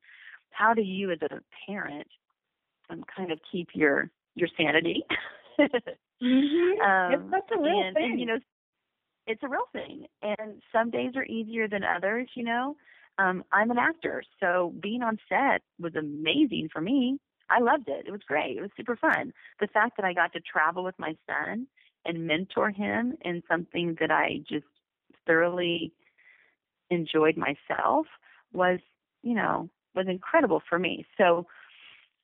[0.51, 1.29] how do you, as a
[1.65, 2.07] parent,
[2.89, 5.03] um, kind of keep your your sanity?
[5.59, 6.81] mm-hmm.
[6.81, 8.11] um, it's such a real and, thing.
[8.11, 8.39] And, you know,
[9.27, 10.05] it's a real thing.
[10.21, 12.29] And some days are easier than others.
[12.35, 12.75] You know,
[13.17, 17.19] um, I'm an actor, so being on set was amazing for me.
[17.49, 18.05] I loved it.
[18.07, 18.57] It was great.
[18.57, 19.33] It was super fun.
[19.59, 21.67] The fact that I got to travel with my son
[22.05, 24.65] and mentor him in something that I just
[25.25, 25.91] thoroughly
[26.89, 28.05] enjoyed myself
[28.53, 28.79] was,
[29.23, 31.05] you know, was incredible for me.
[31.17, 31.47] So,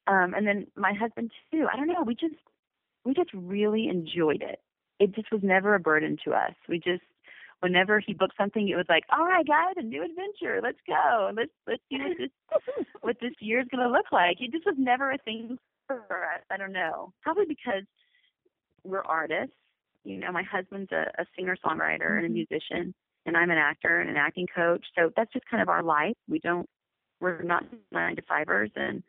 [0.08, 1.68] um, and then my husband too.
[1.72, 2.04] I don't know.
[2.06, 2.36] We just
[3.04, 4.60] we just really enjoyed it.
[5.00, 6.54] It just was never a burden to us.
[6.70, 7.04] We just
[7.66, 10.60] whenever he booked something, it was like, all right, guys, a new adventure.
[10.62, 11.32] Let's go.
[11.36, 14.38] Let's let's see what this what this year's gonna look like.
[14.40, 16.44] It just was never a thing for us.
[16.52, 17.12] I don't know.
[17.24, 17.82] Probably because
[18.84, 19.56] we're artists.
[20.04, 22.46] You know, my husband's a, a singer songwriter and a mm-hmm.
[22.52, 22.94] musician,
[23.26, 24.86] and I'm an actor and an acting coach.
[24.96, 26.16] So that's just kind of our life.
[26.30, 26.70] We don't
[27.20, 29.02] we're not nine to fivers, and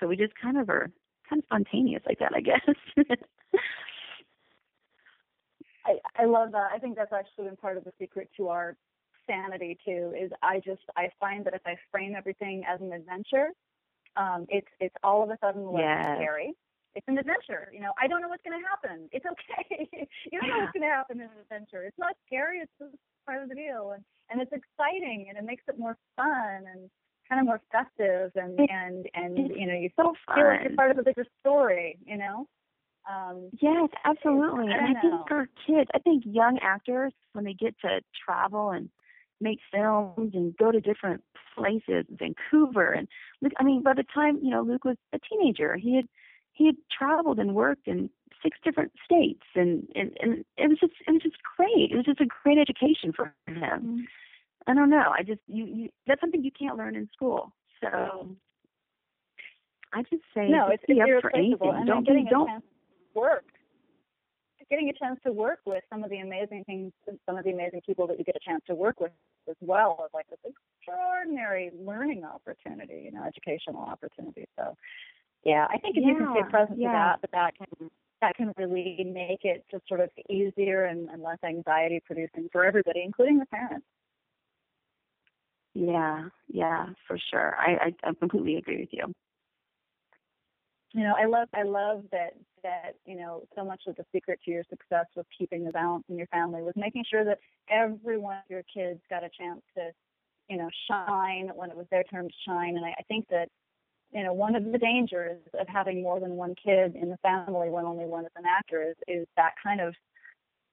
[0.00, 0.90] so we just kind of are
[1.30, 2.74] kind of spontaneous like that, I guess.
[5.84, 6.70] I, I love that.
[6.72, 8.76] I think that's actually been part of the secret to our
[9.26, 10.12] sanity too.
[10.18, 13.48] Is I just I find that if I frame everything as an adventure,
[14.16, 16.18] um, it's it's all of a sudden less yes.
[16.18, 16.52] scary.
[16.94, 17.72] It's an adventure.
[17.72, 19.08] You know, I don't know what's going to happen.
[19.12, 19.88] It's okay.
[20.30, 21.84] you don't know what's going to happen in an adventure.
[21.84, 22.58] It's not scary.
[22.58, 25.96] It's just part of the deal, and and it's exciting, and it makes it more
[26.16, 26.90] fun and
[27.28, 30.90] kind of more festive, and and and you know, you so feel like you're part
[30.90, 31.98] of a bigger story.
[32.06, 32.46] You know.
[33.10, 34.72] Um, yes, absolutely.
[34.72, 38.70] I and I think for kids, I think young actors, when they get to travel
[38.70, 38.88] and
[39.40, 41.22] make films and go to different
[41.56, 43.08] places, Vancouver, and
[43.40, 46.06] Luke, I mean, by the time you know Luke was a teenager, he had
[46.52, 48.08] he had traveled and worked in
[48.42, 51.90] six different states, and and and it was just it was just great.
[51.90, 53.56] It was just a great education for him.
[53.58, 54.00] Mm-hmm.
[54.68, 55.12] I don't know.
[55.18, 57.52] I just you, you that's something you can't learn in school.
[57.80, 58.36] So
[59.92, 61.72] I just say no, it's, it's be up for anything.
[61.74, 62.62] And don't getting don't
[63.14, 63.44] work.
[64.70, 66.92] Getting a chance to work with some of the amazing things
[67.26, 69.10] some of the amazing people that you get a chance to work with
[69.48, 70.38] as well is like this
[70.80, 74.46] extraordinary learning opportunity you know educational opportunity.
[74.58, 74.74] So
[75.44, 76.88] yeah i think if yeah, you can stay present yeah.
[76.88, 77.90] to that but that can
[78.22, 82.64] that can really make it just sort of easier and, and less anxiety producing for
[82.64, 83.86] everybody including the parents.
[85.74, 87.56] Yeah yeah for sure.
[87.58, 89.12] I i, I completely agree with you
[90.92, 94.40] you know, I love I love that that you know so much of the secret
[94.44, 97.38] to your success with keeping the balance in your family was making sure that
[97.70, 99.90] every one of your kids got a chance to,
[100.48, 102.76] you know, shine when it was their turn to shine.
[102.76, 103.48] And I, I think that
[104.12, 107.70] you know one of the dangers of having more than one kid in the family
[107.70, 109.94] when only one is an actor is is that kind of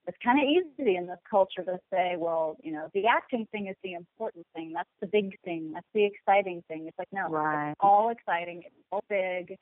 [0.06, 3.66] it's kind of easy in this culture to say, well, you know, the acting thing
[3.68, 4.72] is the important thing.
[4.74, 5.72] That's the big thing.
[5.74, 6.86] That's the exciting thing.
[6.88, 7.70] It's like, no, right.
[7.70, 8.62] it's all exciting.
[8.64, 9.56] It's all big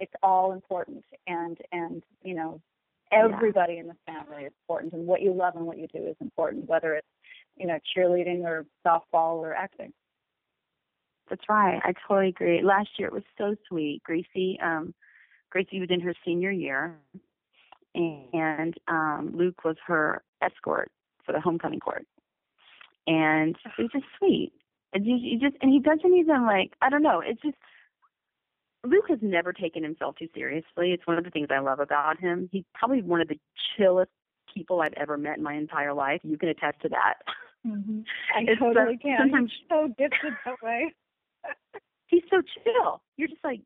[0.00, 2.60] it's all important and and you know
[3.12, 3.80] everybody yeah.
[3.80, 6.68] in the family is important and what you love and what you do is important
[6.68, 7.06] whether it's
[7.56, 9.92] you know cheerleading or softball or acting.
[11.28, 11.80] That's right.
[11.82, 12.62] I totally agree.
[12.62, 14.02] Last year it was so sweet.
[14.04, 14.94] Gracie um
[15.50, 16.96] gracie was in her senior year
[17.94, 20.90] and um luke was her escort
[21.24, 22.06] for the homecoming court.
[23.06, 24.52] And it was just sweet.
[24.92, 27.22] And you, you just and he doesn't even like i don't know.
[27.24, 27.56] It's just
[28.86, 30.92] Luke has never taken himself too seriously.
[30.92, 32.48] It's one of the things I love about him.
[32.52, 33.38] He's probably one of the
[33.76, 34.10] chillest
[34.52, 36.20] people I've ever met in my entire life.
[36.22, 37.14] You can attest to that.
[37.66, 38.00] Mm-hmm.
[38.34, 39.18] I it's totally can.
[39.18, 40.94] Sometimes he's so gifted that way.
[42.06, 43.02] he's so chill.
[43.16, 43.60] You're just like,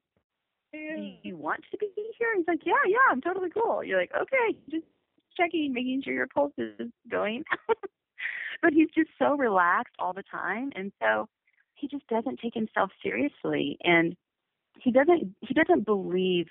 [0.72, 0.78] do
[1.22, 2.28] you want to be here?
[2.36, 3.82] He's like, yeah, yeah, I'm totally cool.
[3.82, 4.84] You're like, okay, just
[5.36, 7.44] checking, making sure your pulse is going.
[8.62, 11.28] but he's just so relaxed all the time, and so
[11.74, 13.78] he just doesn't take himself seriously.
[13.82, 14.16] And
[14.82, 16.46] he doesn't he doesn't believe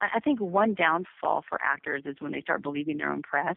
[0.00, 3.56] I think one downfall for actors is when they start believing their own press.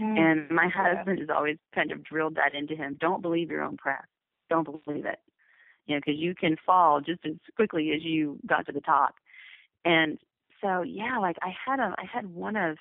[0.00, 2.96] Mm, and my husband has always kind of drilled that into him.
[3.00, 4.04] Don't believe your own press.
[4.50, 5.18] Don't believe it.
[5.86, 9.14] You know, because you can fall just as quickly as you got to the top.
[9.84, 10.18] And
[10.60, 12.78] so, yeah, like I had a, I had one of,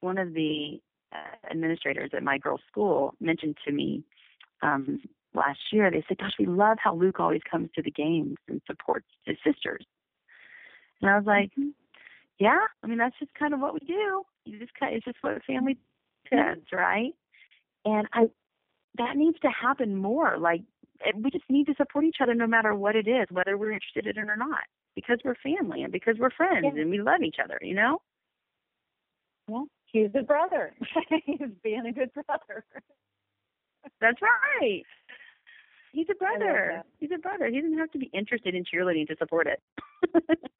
[0.00, 0.80] one of the
[1.12, 4.02] uh, administrators at my girls' school mentioned to me
[4.62, 5.00] um,
[5.34, 8.60] last year, they said, "Gosh, we love how Luke always comes to the games and
[8.66, 9.84] supports his sisters."
[11.00, 11.70] And I was like, mm-hmm.
[12.38, 14.22] "Yeah, I mean that's just kind of what we do.
[14.44, 15.78] You just kind, it's just what family
[16.30, 17.12] does, right?"
[17.84, 18.28] And I,
[18.98, 20.38] that needs to happen more.
[20.38, 20.62] Like
[21.16, 24.06] we just need to support each other no matter what it is, whether we're interested
[24.06, 24.64] in it or not,
[24.94, 26.82] because we're family and because we're friends Yeah.
[26.82, 27.58] and we love each other.
[27.62, 28.02] You know.
[29.48, 30.74] Well, he's a brother.
[31.24, 32.64] he's being a good brother.
[34.00, 34.82] That's right.
[35.92, 36.82] He's a brother.
[36.98, 37.48] He's a brother.
[37.48, 39.60] He doesn't have to be interested in cheerleading to support it.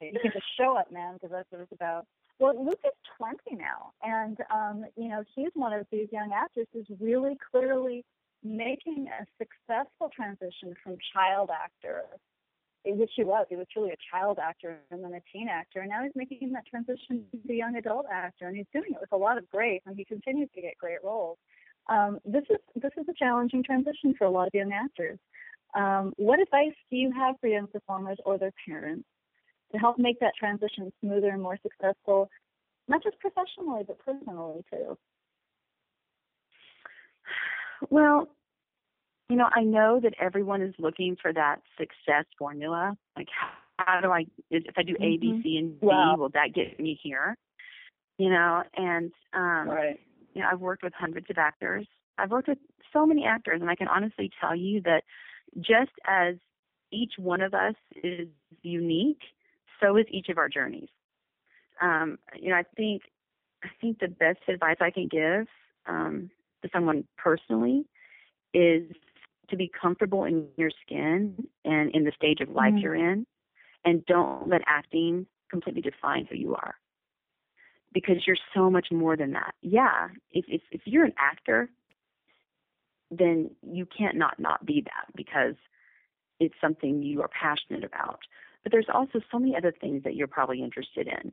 [0.00, 0.12] Right.
[0.12, 2.06] You can just show up, man, because that's what it's about.
[2.38, 6.66] Well, Luke is 20 now, and um, you know he's one of these young actors
[6.72, 8.04] who's really clearly
[8.42, 12.04] making a successful transition from child actor,
[12.84, 13.46] which he was.
[13.50, 16.52] He was truly a child actor and then a teen actor, and now he's making
[16.52, 19.82] that transition to young adult actor, and he's doing it with a lot of grace,
[19.84, 21.36] and he continues to get great roles.
[21.88, 25.18] Um, this is this is a challenging transition for a lot of young actors.
[25.74, 29.06] Um, what advice do you have for young performers or their parents?
[29.72, 32.30] to help make that transition smoother and more successful,
[32.88, 34.96] not just professionally, but personally too.
[37.90, 38.28] Well,
[39.28, 42.96] you know, I know that everyone is looking for that success formula.
[43.16, 43.28] Like,
[43.78, 45.42] how, do I, if I do A, B, Mhm.
[45.42, 46.16] C, and D, Wow.
[46.16, 47.36] will that get me here?
[48.18, 50.00] You know, and, um, Right.
[50.34, 51.86] You know, I've worked with hundreds of actors.
[52.18, 52.58] I've worked with
[52.92, 55.04] so many actors, and I can honestly tell you that
[55.58, 56.36] just as
[56.90, 58.28] each one of us is
[58.62, 59.22] unique,
[59.80, 60.88] so is each of our journeys.
[61.80, 63.02] Um, you know, I think
[63.64, 65.46] I think the best advice I can give
[65.86, 66.30] um,
[66.62, 67.84] to someone personally
[68.54, 68.90] is
[69.48, 72.82] to be comfortable in your skin and in the stage of life Mhm.
[72.82, 73.26] you're in,
[73.84, 76.74] and don't let acting completely define who you are
[77.92, 79.54] because you're so much more than that.
[79.62, 81.68] Yeah, if if if you're an actor,
[83.10, 85.54] then you can't not not be that because
[86.40, 88.20] it's something you are passionate about.
[88.62, 91.32] But there's also so many other things that you're probably interested in.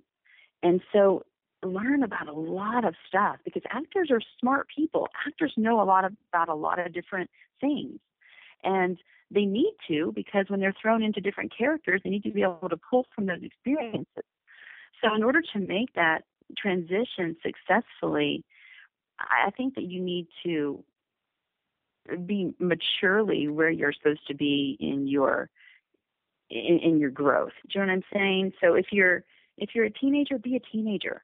[0.62, 1.24] And so
[1.64, 5.08] learn about a lot of stuff because actors are smart people.
[5.28, 8.00] Actors know a lot of, about a lot of different things.
[8.64, 8.98] And
[9.32, 12.70] they need to because when they're thrown into different characters, they need to be able
[12.70, 14.24] to pull from those experiences.
[15.04, 16.24] So in order to make that
[16.58, 18.44] transition successfully,
[19.20, 20.84] I think that you need to
[22.26, 25.50] be maturely where you're supposed to be in your
[26.50, 27.52] in, in your growth.
[27.68, 28.54] Do you know what I'm saying?
[28.62, 29.24] So if you're
[29.58, 31.24] if you're a teenager, be a teenager.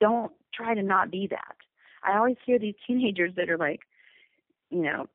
[0.00, 1.56] Don't try to not be that.
[2.02, 3.80] I always hear these teenagers that are like,
[4.70, 5.06] you know,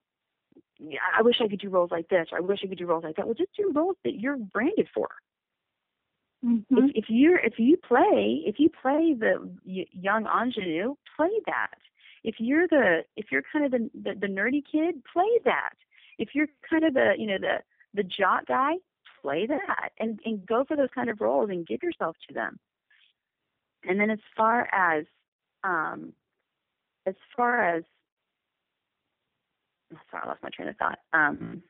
[1.18, 3.04] I wish I could do roles like this, or I wish I could do roles
[3.04, 3.26] like that.
[3.26, 5.10] Well, just do roles that you're branded for.
[6.46, 6.78] Mm-hmm.
[6.78, 11.76] If, if you're if you play if you play the young ingenue, play that.
[12.24, 15.76] If you're the if you're kind of the, the the nerdy kid, play that.
[16.18, 17.58] If you're kind of the you know the
[17.94, 18.74] the jock guy,
[19.22, 22.60] play that, and and go for those kind of roles and give yourself to them.
[23.88, 25.06] And then as far as
[25.64, 26.14] um
[27.06, 27.84] as far as
[30.12, 31.00] sorry, I lost my train of thought.
[31.14, 31.64] Um,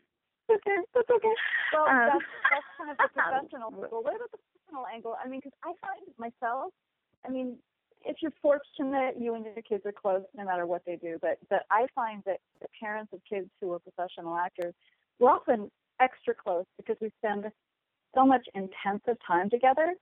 [0.50, 1.36] okay, that's okay.
[1.74, 4.04] Well, Um, that's, that's kind of the professional angle.
[4.04, 5.16] What about the personal angle?
[5.24, 6.74] I mean, because I find myself,
[7.26, 7.58] I mean,
[8.06, 11.18] if you're fortunate, you and your kids are close no matter what they do.
[11.22, 14.74] But but I find that the parents of kids who are professional actors,
[15.20, 17.46] we're often extra close because we spend
[18.14, 19.94] so much intensive time together,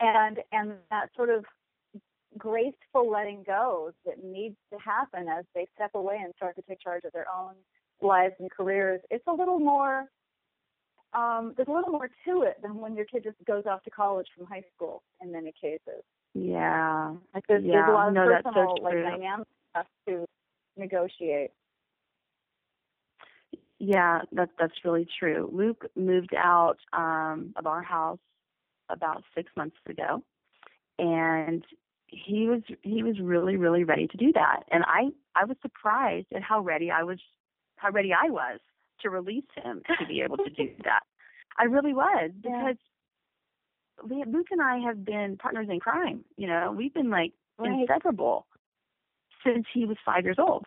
[0.00, 1.44] and and that sort of
[2.38, 6.80] graceful letting go that needs to happen as they step away and start to take
[6.80, 7.54] charge of their own
[8.02, 9.00] lives and careers.
[9.10, 10.06] It's a little more.
[11.12, 13.90] Um, there's a little more to it than when your kid just goes off to
[13.90, 16.02] college from high school in many cases.
[16.34, 19.02] yeah, Like there's, there's a lot of no, that's so personal like true.
[19.04, 20.24] dynamic stuff to
[20.76, 21.50] negotiate.
[23.78, 25.48] Yeah, that that's really true.
[25.52, 28.18] Luke moved out um of our house
[28.88, 30.22] about six months ago
[30.98, 31.64] and
[32.08, 34.60] he was he was really, really ready to do that.
[34.70, 37.18] And I I was surprised at how ready I was
[37.84, 38.60] how ready I was
[39.00, 41.02] to release him to be able to do that.
[41.58, 42.76] I really was because
[44.08, 46.24] we- Luke and I have been partners in crime.
[46.36, 47.80] You know, we've been like Right.
[47.82, 48.46] inseparable
[49.44, 50.64] since he was five years old.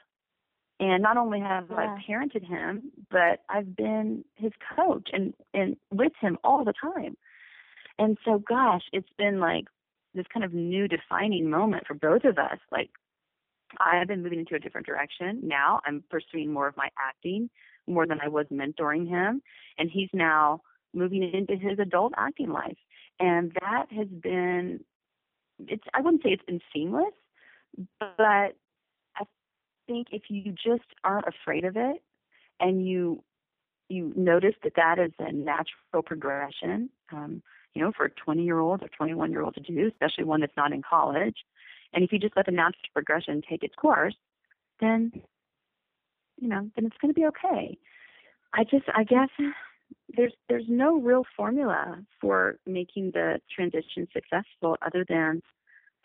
[0.80, 1.78] And not only have Yeah.
[1.96, 7.18] I parented him, but I've been his coach and and with him all the time.
[8.00, 9.66] And so, gosh, it's been like
[10.14, 12.60] this kind of new defining moment for both of us.
[12.72, 12.92] Like,
[13.80, 15.82] I have been moving into a different direction now.
[15.86, 17.50] I'm pursuing more of my acting
[17.88, 19.42] more than I was mentoring him,
[19.78, 20.62] and he's now
[20.94, 22.78] moving into his adult acting life.
[23.20, 24.82] And that has been
[25.60, 27.14] it's I wouldn't say it's been seamless,
[28.00, 29.24] but I
[29.88, 32.04] think if you just aren't afraid of it
[32.60, 33.24] and you
[33.90, 37.42] you notice that that is a natural progression, um,
[37.74, 40.42] you know, for a 20 year old or 21 year old to do, especially one
[40.42, 41.38] that's not in college.
[41.94, 44.16] And if you just let the natural progression take its course,
[44.80, 45.12] then
[46.40, 47.78] you know, then it's going to be okay.
[48.54, 49.30] I just, I guess,
[50.16, 55.42] there's there's no real formula for making the transition successful other than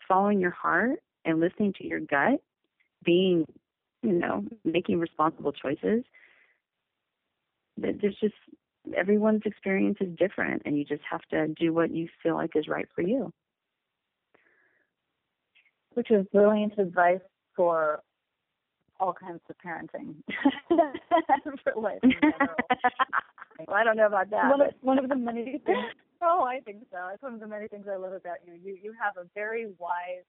[0.07, 2.41] following your heart and listening to your gut,
[3.05, 3.45] being,
[4.01, 6.03] you know, making responsible choices.
[7.77, 8.35] There's just
[8.95, 12.67] everyone's experience is different, and you just have to do what you feel like is
[12.67, 13.31] right for you.
[15.93, 17.21] Which is brilliant advice
[17.55, 18.01] for
[18.99, 20.15] all kinds of parenting
[21.63, 22.55] for life in general.
[23.67, 24.49] well, I don't know about that.
[24.49, 25.85] One of, one of the many things.
[26.21, 26.97] Oh, I think so.
[27.13, 28.53] It's one of the many things I love about you.
[28.53, 30.23] You you have a very wise,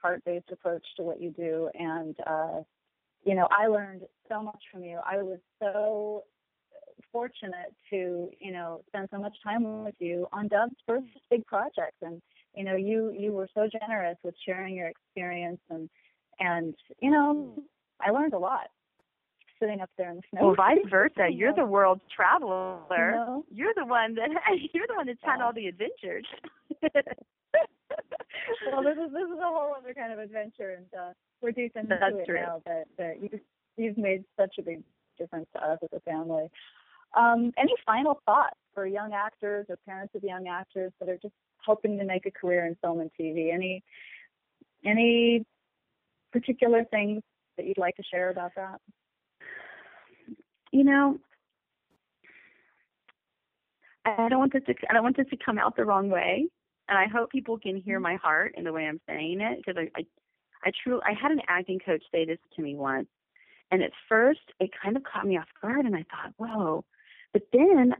[0.00, 2.60] heart-based approach to what you do, and uh,
[3.24, 5.00] you know I learned so much from you.
[5.04, 6.24] I was so
[7.10, 11.96] fortunate to you know spend so much time with you on Dove's first big project,
[12.02, 12.22] and
[12.54, 15.88] you know you you were so generous with sharing your experience and
[16.38, 17.54] and you know
[18.00, 18.68] I learned a lot
[19.60, 20.46] sitting up there in the snow.
[20.46, 21.28] Well, vice versa.
[21.32, 22.78] You're the world traveler.
[22.90, 23.44] No.
[23.52, 24.30] You're the one that
[24.72, 26.26] you're the one that's had all the adventures.
[26.82, 26.92] well,
[28.82, 31.96] this is this is a whole other kind of adventure, and uh, we're deep into
[32.00, 32.40] That's it true.
[32.40, 32.62] now.
[32.64, 33.40] But but you've
[33.76, 34.82] you've made such a big
[35.18, 36.48] difference to us as a family.
[37.16, 41.34] Um, any final thoughts for young actors or parents of young actors that are just
[41.64, 43.52] hoping to make a career in film and TV?
[43.52, 43.82] Any
[44.84, 45.44] any
[46.32, 47.22] particular things
[47.56, 48.80] that you'd like to share about that?
[50.72, 51.18] You know,
[54.04, 56.48] I don't want this to I don't want this to come out the wrong way,
[56.88, 59.76] and I hope people can hear my heart in the way I'm saying it because
[59.76, 60.04] I, I
[60.64, 63.08] I truly I had an acting coach say this to me once,
[63.70, 66.84] and at first it kind of caught me off guard, and I thought, whoa,
[67.32, 67.94] but then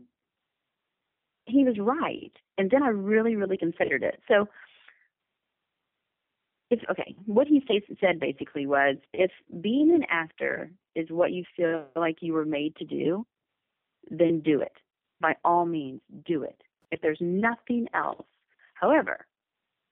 [1.47, 4.21] he was right, and then I really really considered it.
[4.29, 4.47] So
[6.71, 7.65] if okay, what he
[8.01, 9.31] said basically was if
[9.61, 13.27] being an actor is what you feel like you were made to do,
[14.11, 14.73] then do it.
[15.21, 16.63] By all means, do it.
[16.91, 18.27] If there's nothing else.
[18.75, 19.27] However,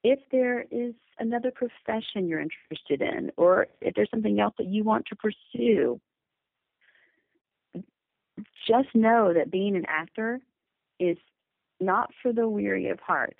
[0.04, 4.84] if there is another profession you're interested in, or if there's something else that you
[4.84, 6.00] want to pursue,
[8.66, 10.40] just know that being an actor
[11.00, 11.16] is
[11.80, 13.36] not for the weary of heart.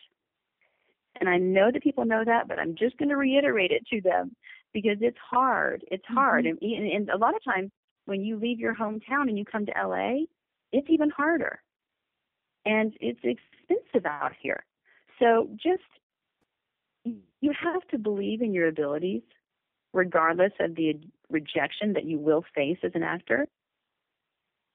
[1.21, 4.01] And I know that people know that, but I'm just going to reiterate it to
[4.01, 4.35] them
[4.73, 5.85] because it's hard.
[5.91, 6.45] It's hard.
[6.45, 6.59] Mhm.
[6.61, 7.71] And, and a lot of times
[8.07, 10.25] when you leave your hometown and you come to LA,
[10.73, 11.61] it's even harder.
[12.65, 14.65] And it's expensive out here.
[15.19, 15.83] So just,
[17.05, 19.23] you have to believe in your abilities,
[19.93, 23.47] regardless of the rejection that you will face as an actor.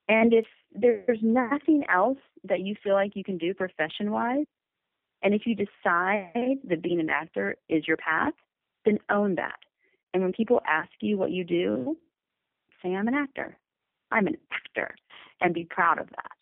[0.08, 4.46] And if there's nothing else that you feel like you can do profession wise,
[5.22, 8.34] and if you decide that being an actor is your path,
[8.84, 9.58] then own that.
[10.12, 11.96] And when people ask you what you do,
[12.82, 13.56] say, I'm an actor.
[14.10, 14.94] I'm an actor.
[15.40, 16.36] And be proud of that.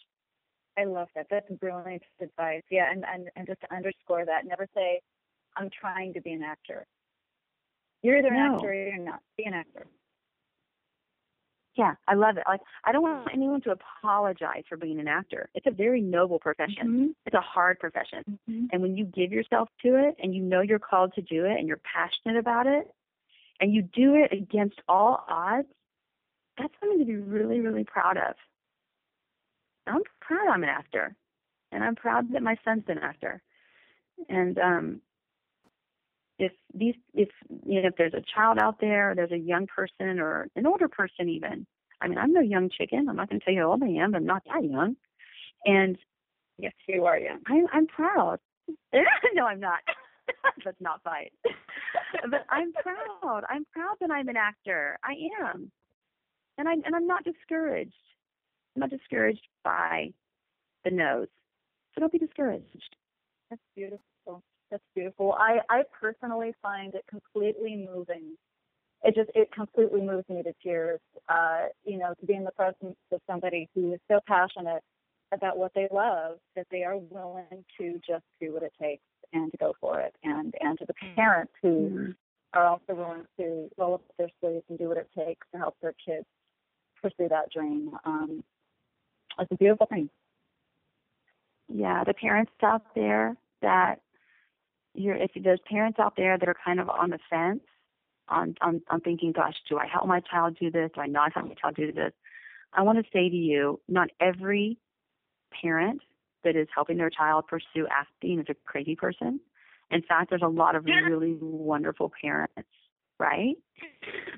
[0.76, 1.26] I love that.
[1.30, 2.62] That's brilliant advice.
[2.70, 5.00] Yeah, and, and, and just to underscore that, never say,
[5.56, 6.86] I'm trying to be an actor.
[8.02, 9.20] You're either an actor or you're not.
[9.36, 9.86] Be an actor.
[11.74, 12.44] Yeah, I love it.
[12.46, 15.48] Like I don't want anyone to apologize for being an actor.
[15.54, 17.14] It's a very noble profession.
[17.24, 18.38] It's a hard profession.
[18.48, 18.66] Mm-hmm.
[18.72, 21.58] And when you give yourself to it and you know you're called to do it
[21.58, 22.92] and you're passionate about it
[23.60, 25.68] and you do it against all odds,
[26.58, 28.34] that's something to be really, really proud of.
[29.86, 31.16] I'm proud I'm an actor.
[31.72, 33.40] And I'm proud that my son's an actor.
[34.28, 35.00] And um
[36.43, 37.28] if these if
[37.64, 40.66] you know if there's a child out there, or there's a young person or an
[40.66, 41.66] older person even.
[42.01, 43.09] I mean, I'm no young chicken.
[43.09, 44.97] I'm not gonna tell you how old I am, but I'm not that young.
[45.64, 45.97] And
[46.59, 47.40] Yes, you are young.
[47.47, 48.38] I'm I'm proud.
[49.34, 49.80] no, I'm not.
[50.64, 51.32] Let's not fight.
[52.30, 53.43] but I'm proud.
[53.49, 54.99] I'm proud that I'm an actor.
[55.03, 55.14] I
[55.45, 55.70] am.
[56.59, 57.95] And I and I'm not discouraged.
[58.76, 60.11] I'm not discouraged by
[60.84, 61.28] the nose.
[61.95, 62.97] So don't be discouraged.
[63.51, 64.43] That's beautiful.
[64.72, 65.34] That's beautiful.
[65.34, 68.38] I, I personally find it completely moving.
[69.04, 71.00] It just it completely moves me to tears.
[71.28, 74.82] Uh, you know, to be in the presence of somebody who is so passionate
[75.30, 79.02] about what they love that they are willing to just do what it takes
[79.34, 80.14] and to go for it.
[80.24, 82.14] And and to the parents who
[82.54, 85.76] are also willing to roll up their sleeves and do what it takes to help
[85.82, 86.24] their kids
[87.02, 87.90] pursue that dream.
[88.06, 88.42] Um,
[89.38, 90.08] it's a beautiful thing.
[91.68, 94.00] yeah, the parents out there that
[94.95, 97.62] you're if there's parents out there that are kind of on the fence
[98.28, 100.90] on on on thinking, gosh, do I help my child do this?
[100.95, 102.12] Do I not help my child do this?
[102.72, 104.78] I want to say to you, not every
[105.61, 106.01] parent
[106.45, 109.40] that is helping their child pursue acting is a crazy person.
[109.90, 112.68] In fact, there's a lot of really wonderful parents,
[113.18, 113.57] right?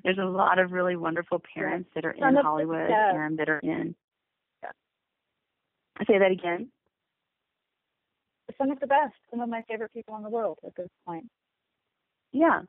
[0.03, 3.95] there's a lot of really wonderful parents that are in Hollywood and that are in.
[5.97, 6.69] I say that again.
[8.59, 11.29] Some of the best, some of my favorite people in the world at this point.
[12.33, 12.63] Yeah,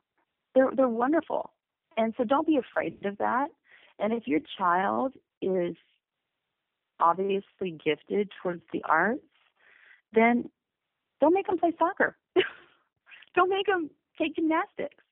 [0.54, 1.52] they're they're wonderful,
[1.98, 3.48] and so don't be afraid of that.
[4.00, 5.76] And if your child is
[7.00, 9.22] obviously gifted towards the arts,
[10.14, 10.50] then
[11.22, 12.18] don't make them play soccer.
[13.36, 15.04] don't make them take gymnastics.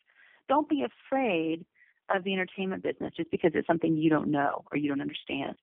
[0.50, 1.66] Don't be afraid
[2.14, 5.56] of the entertainment business just because it's something you don't know or you don't understand.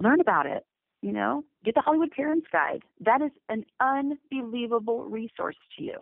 [0.00, 0.64] Learn about it.
[1.02, 2.82] You know, get the Hollywood Parents Guide.
[3.00, 5.98] That is an unbelievable resource to you.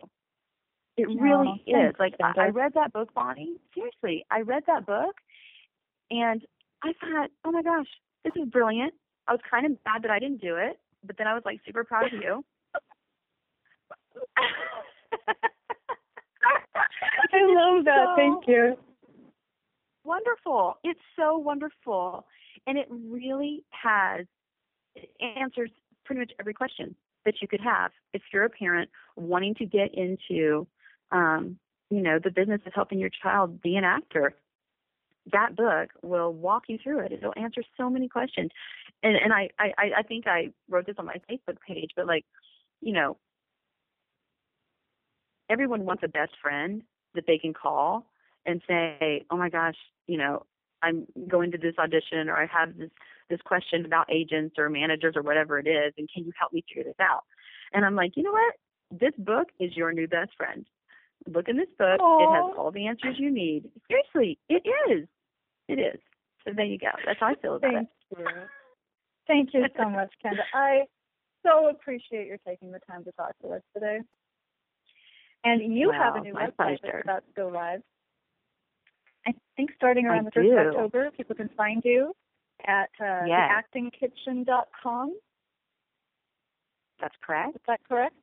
[0.98, 1.94] It really Oh, is.
[1.98, 3.56] Like I, I read that book, Bonnie.
[3.74, 5.14] Seriously, I read that book,
[6.10, 6.42] and
[6.82, 7.86] I thought, oh my gosh,
[8.24, 8.92] this is brilliant.
[9.26, 11.60] I was kind of mad that I didn't do it, but then I was like
[11.64, 12.44] super proud of you.
[17.32, 18.06] I love that.
[18.08, 18.76] So Thank you.
[20.04, 20.74] Wonderful.
[20.84, 22.26] It's so wonderful,
[22.66, 24.26] and it really has
[24.94, 25.70] it answers
[26.04, 29.94] pretty much every question that you could have if you're a parent wanting to get
[29.94, 30.66] into
[31.12, 31.58] um,
[31.90, 34.34] you know the business of helping your child be an actor.
[35.32, 37.12] That book will walk you through it.
[37.12, 38.50] It'll answer so many questions.
[39.02, 42.24] And and i i i think i wrote this on my facebook page but like
[42.80, 43.16] you know
[45.48, 46.82] everyone wants a best friend
[47.14, 48.06] that they can call
[48.46, 49.76] and say oh my gosh
[50.06, 50.44] you know
[50.82, 52.90] i'm going to this audition or i have this
[53.30, 56.64] this question about agents or managers or whatever it is and can you help me
[56.68, 57.24] figure this out
[57.72, 58.54] and i'm like you know what
[58.90, 60.66] this book is your new best friend
[61.32, 65.06] look in this book it has all the answers you need seriously it is
[65.68, 66.00] it is
[66.44, 67.74] so there you go that's how i feel about it.
[67.74, 68.26] Thank it you.
[69.30, 70.42] Thank you so much, Kenda.
[70.54, 70.82] I
[71.46, 74.00] so appreciate your taking the time to talk to us today.
[75.44, 77.80] And you have a new website that's about to go live.
[79.26, 80.66] I think starting I around the first of.
[80.74, 82.12] October, people can find you
[82.66, 83.64] at uh, Yes.
[83.74, 85.18] theactingkitchen.com.
[87.00, 88.14] that's correct Is that correct?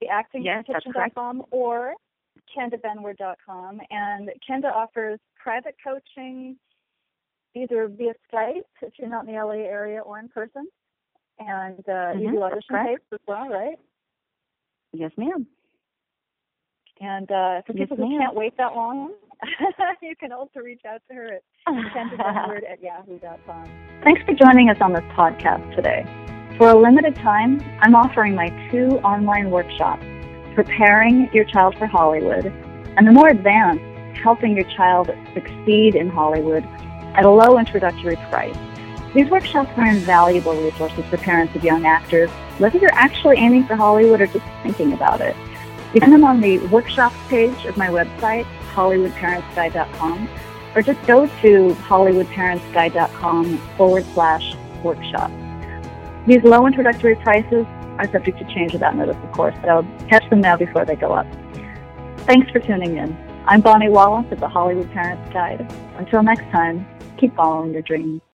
[0.00, 0.64] Yes.
[0.66, 1.94] Theactingkitchen.com or
[2.56, 3.80] kendabenward.com.
[3.90, 6.56] And Kenda offers private coaching
[7.54, 10.66] either via Skype if you're not in the LA area or in person.
[11.38, 13.78] And uh, you Mhm, do audition tapes as well, right?
[14.92, 15.46] yes ma'am
[17.00, 19.14] And uh, for Yes, people who can't wait that long,
[20.02, 23.68] you can also reach out to her at kendabenward at yahoo.com.
[24.04, 26.06] Thanks for joining us on this podcast today.
[26.58, 30.04] For a limited time, I'm offering my two online workshops,
[30.54, 32.46] Preparing Your Child for Hollywood,
[32.96, 33.82] and the more advanced,
[34.18, 36.64] Helping Your Child Succeed in Hollywood
[37.14, 38.56] at a low introductory price.
[39.14, 43.76] These workshops are invaluable resources for parents of young actors, whether you're actually aiming for
[43.76, 45.36] Hollywood or just thinking about it.
[45.92, 50.28] You can find them on the workshops page of my website, hollywoodparentsguide.com,
[50.74, 55.30] or just go to hollywoodparentsguide.com forward slash workshop.
[56.26, 57.66] These low introductory prices
[57.98, 61.12] are subject to change without notice, of course, so catch them now before they go
[61.12, 61.26] up.
[62.20, 63.16] Thanks for tuning in.
[63.46, 65.70] I'm Bonnie Wallace at the Hollywood Parents Guide.
[65.96, 66.86] Until next time,
[67.18, 68.22] keep following your dreams.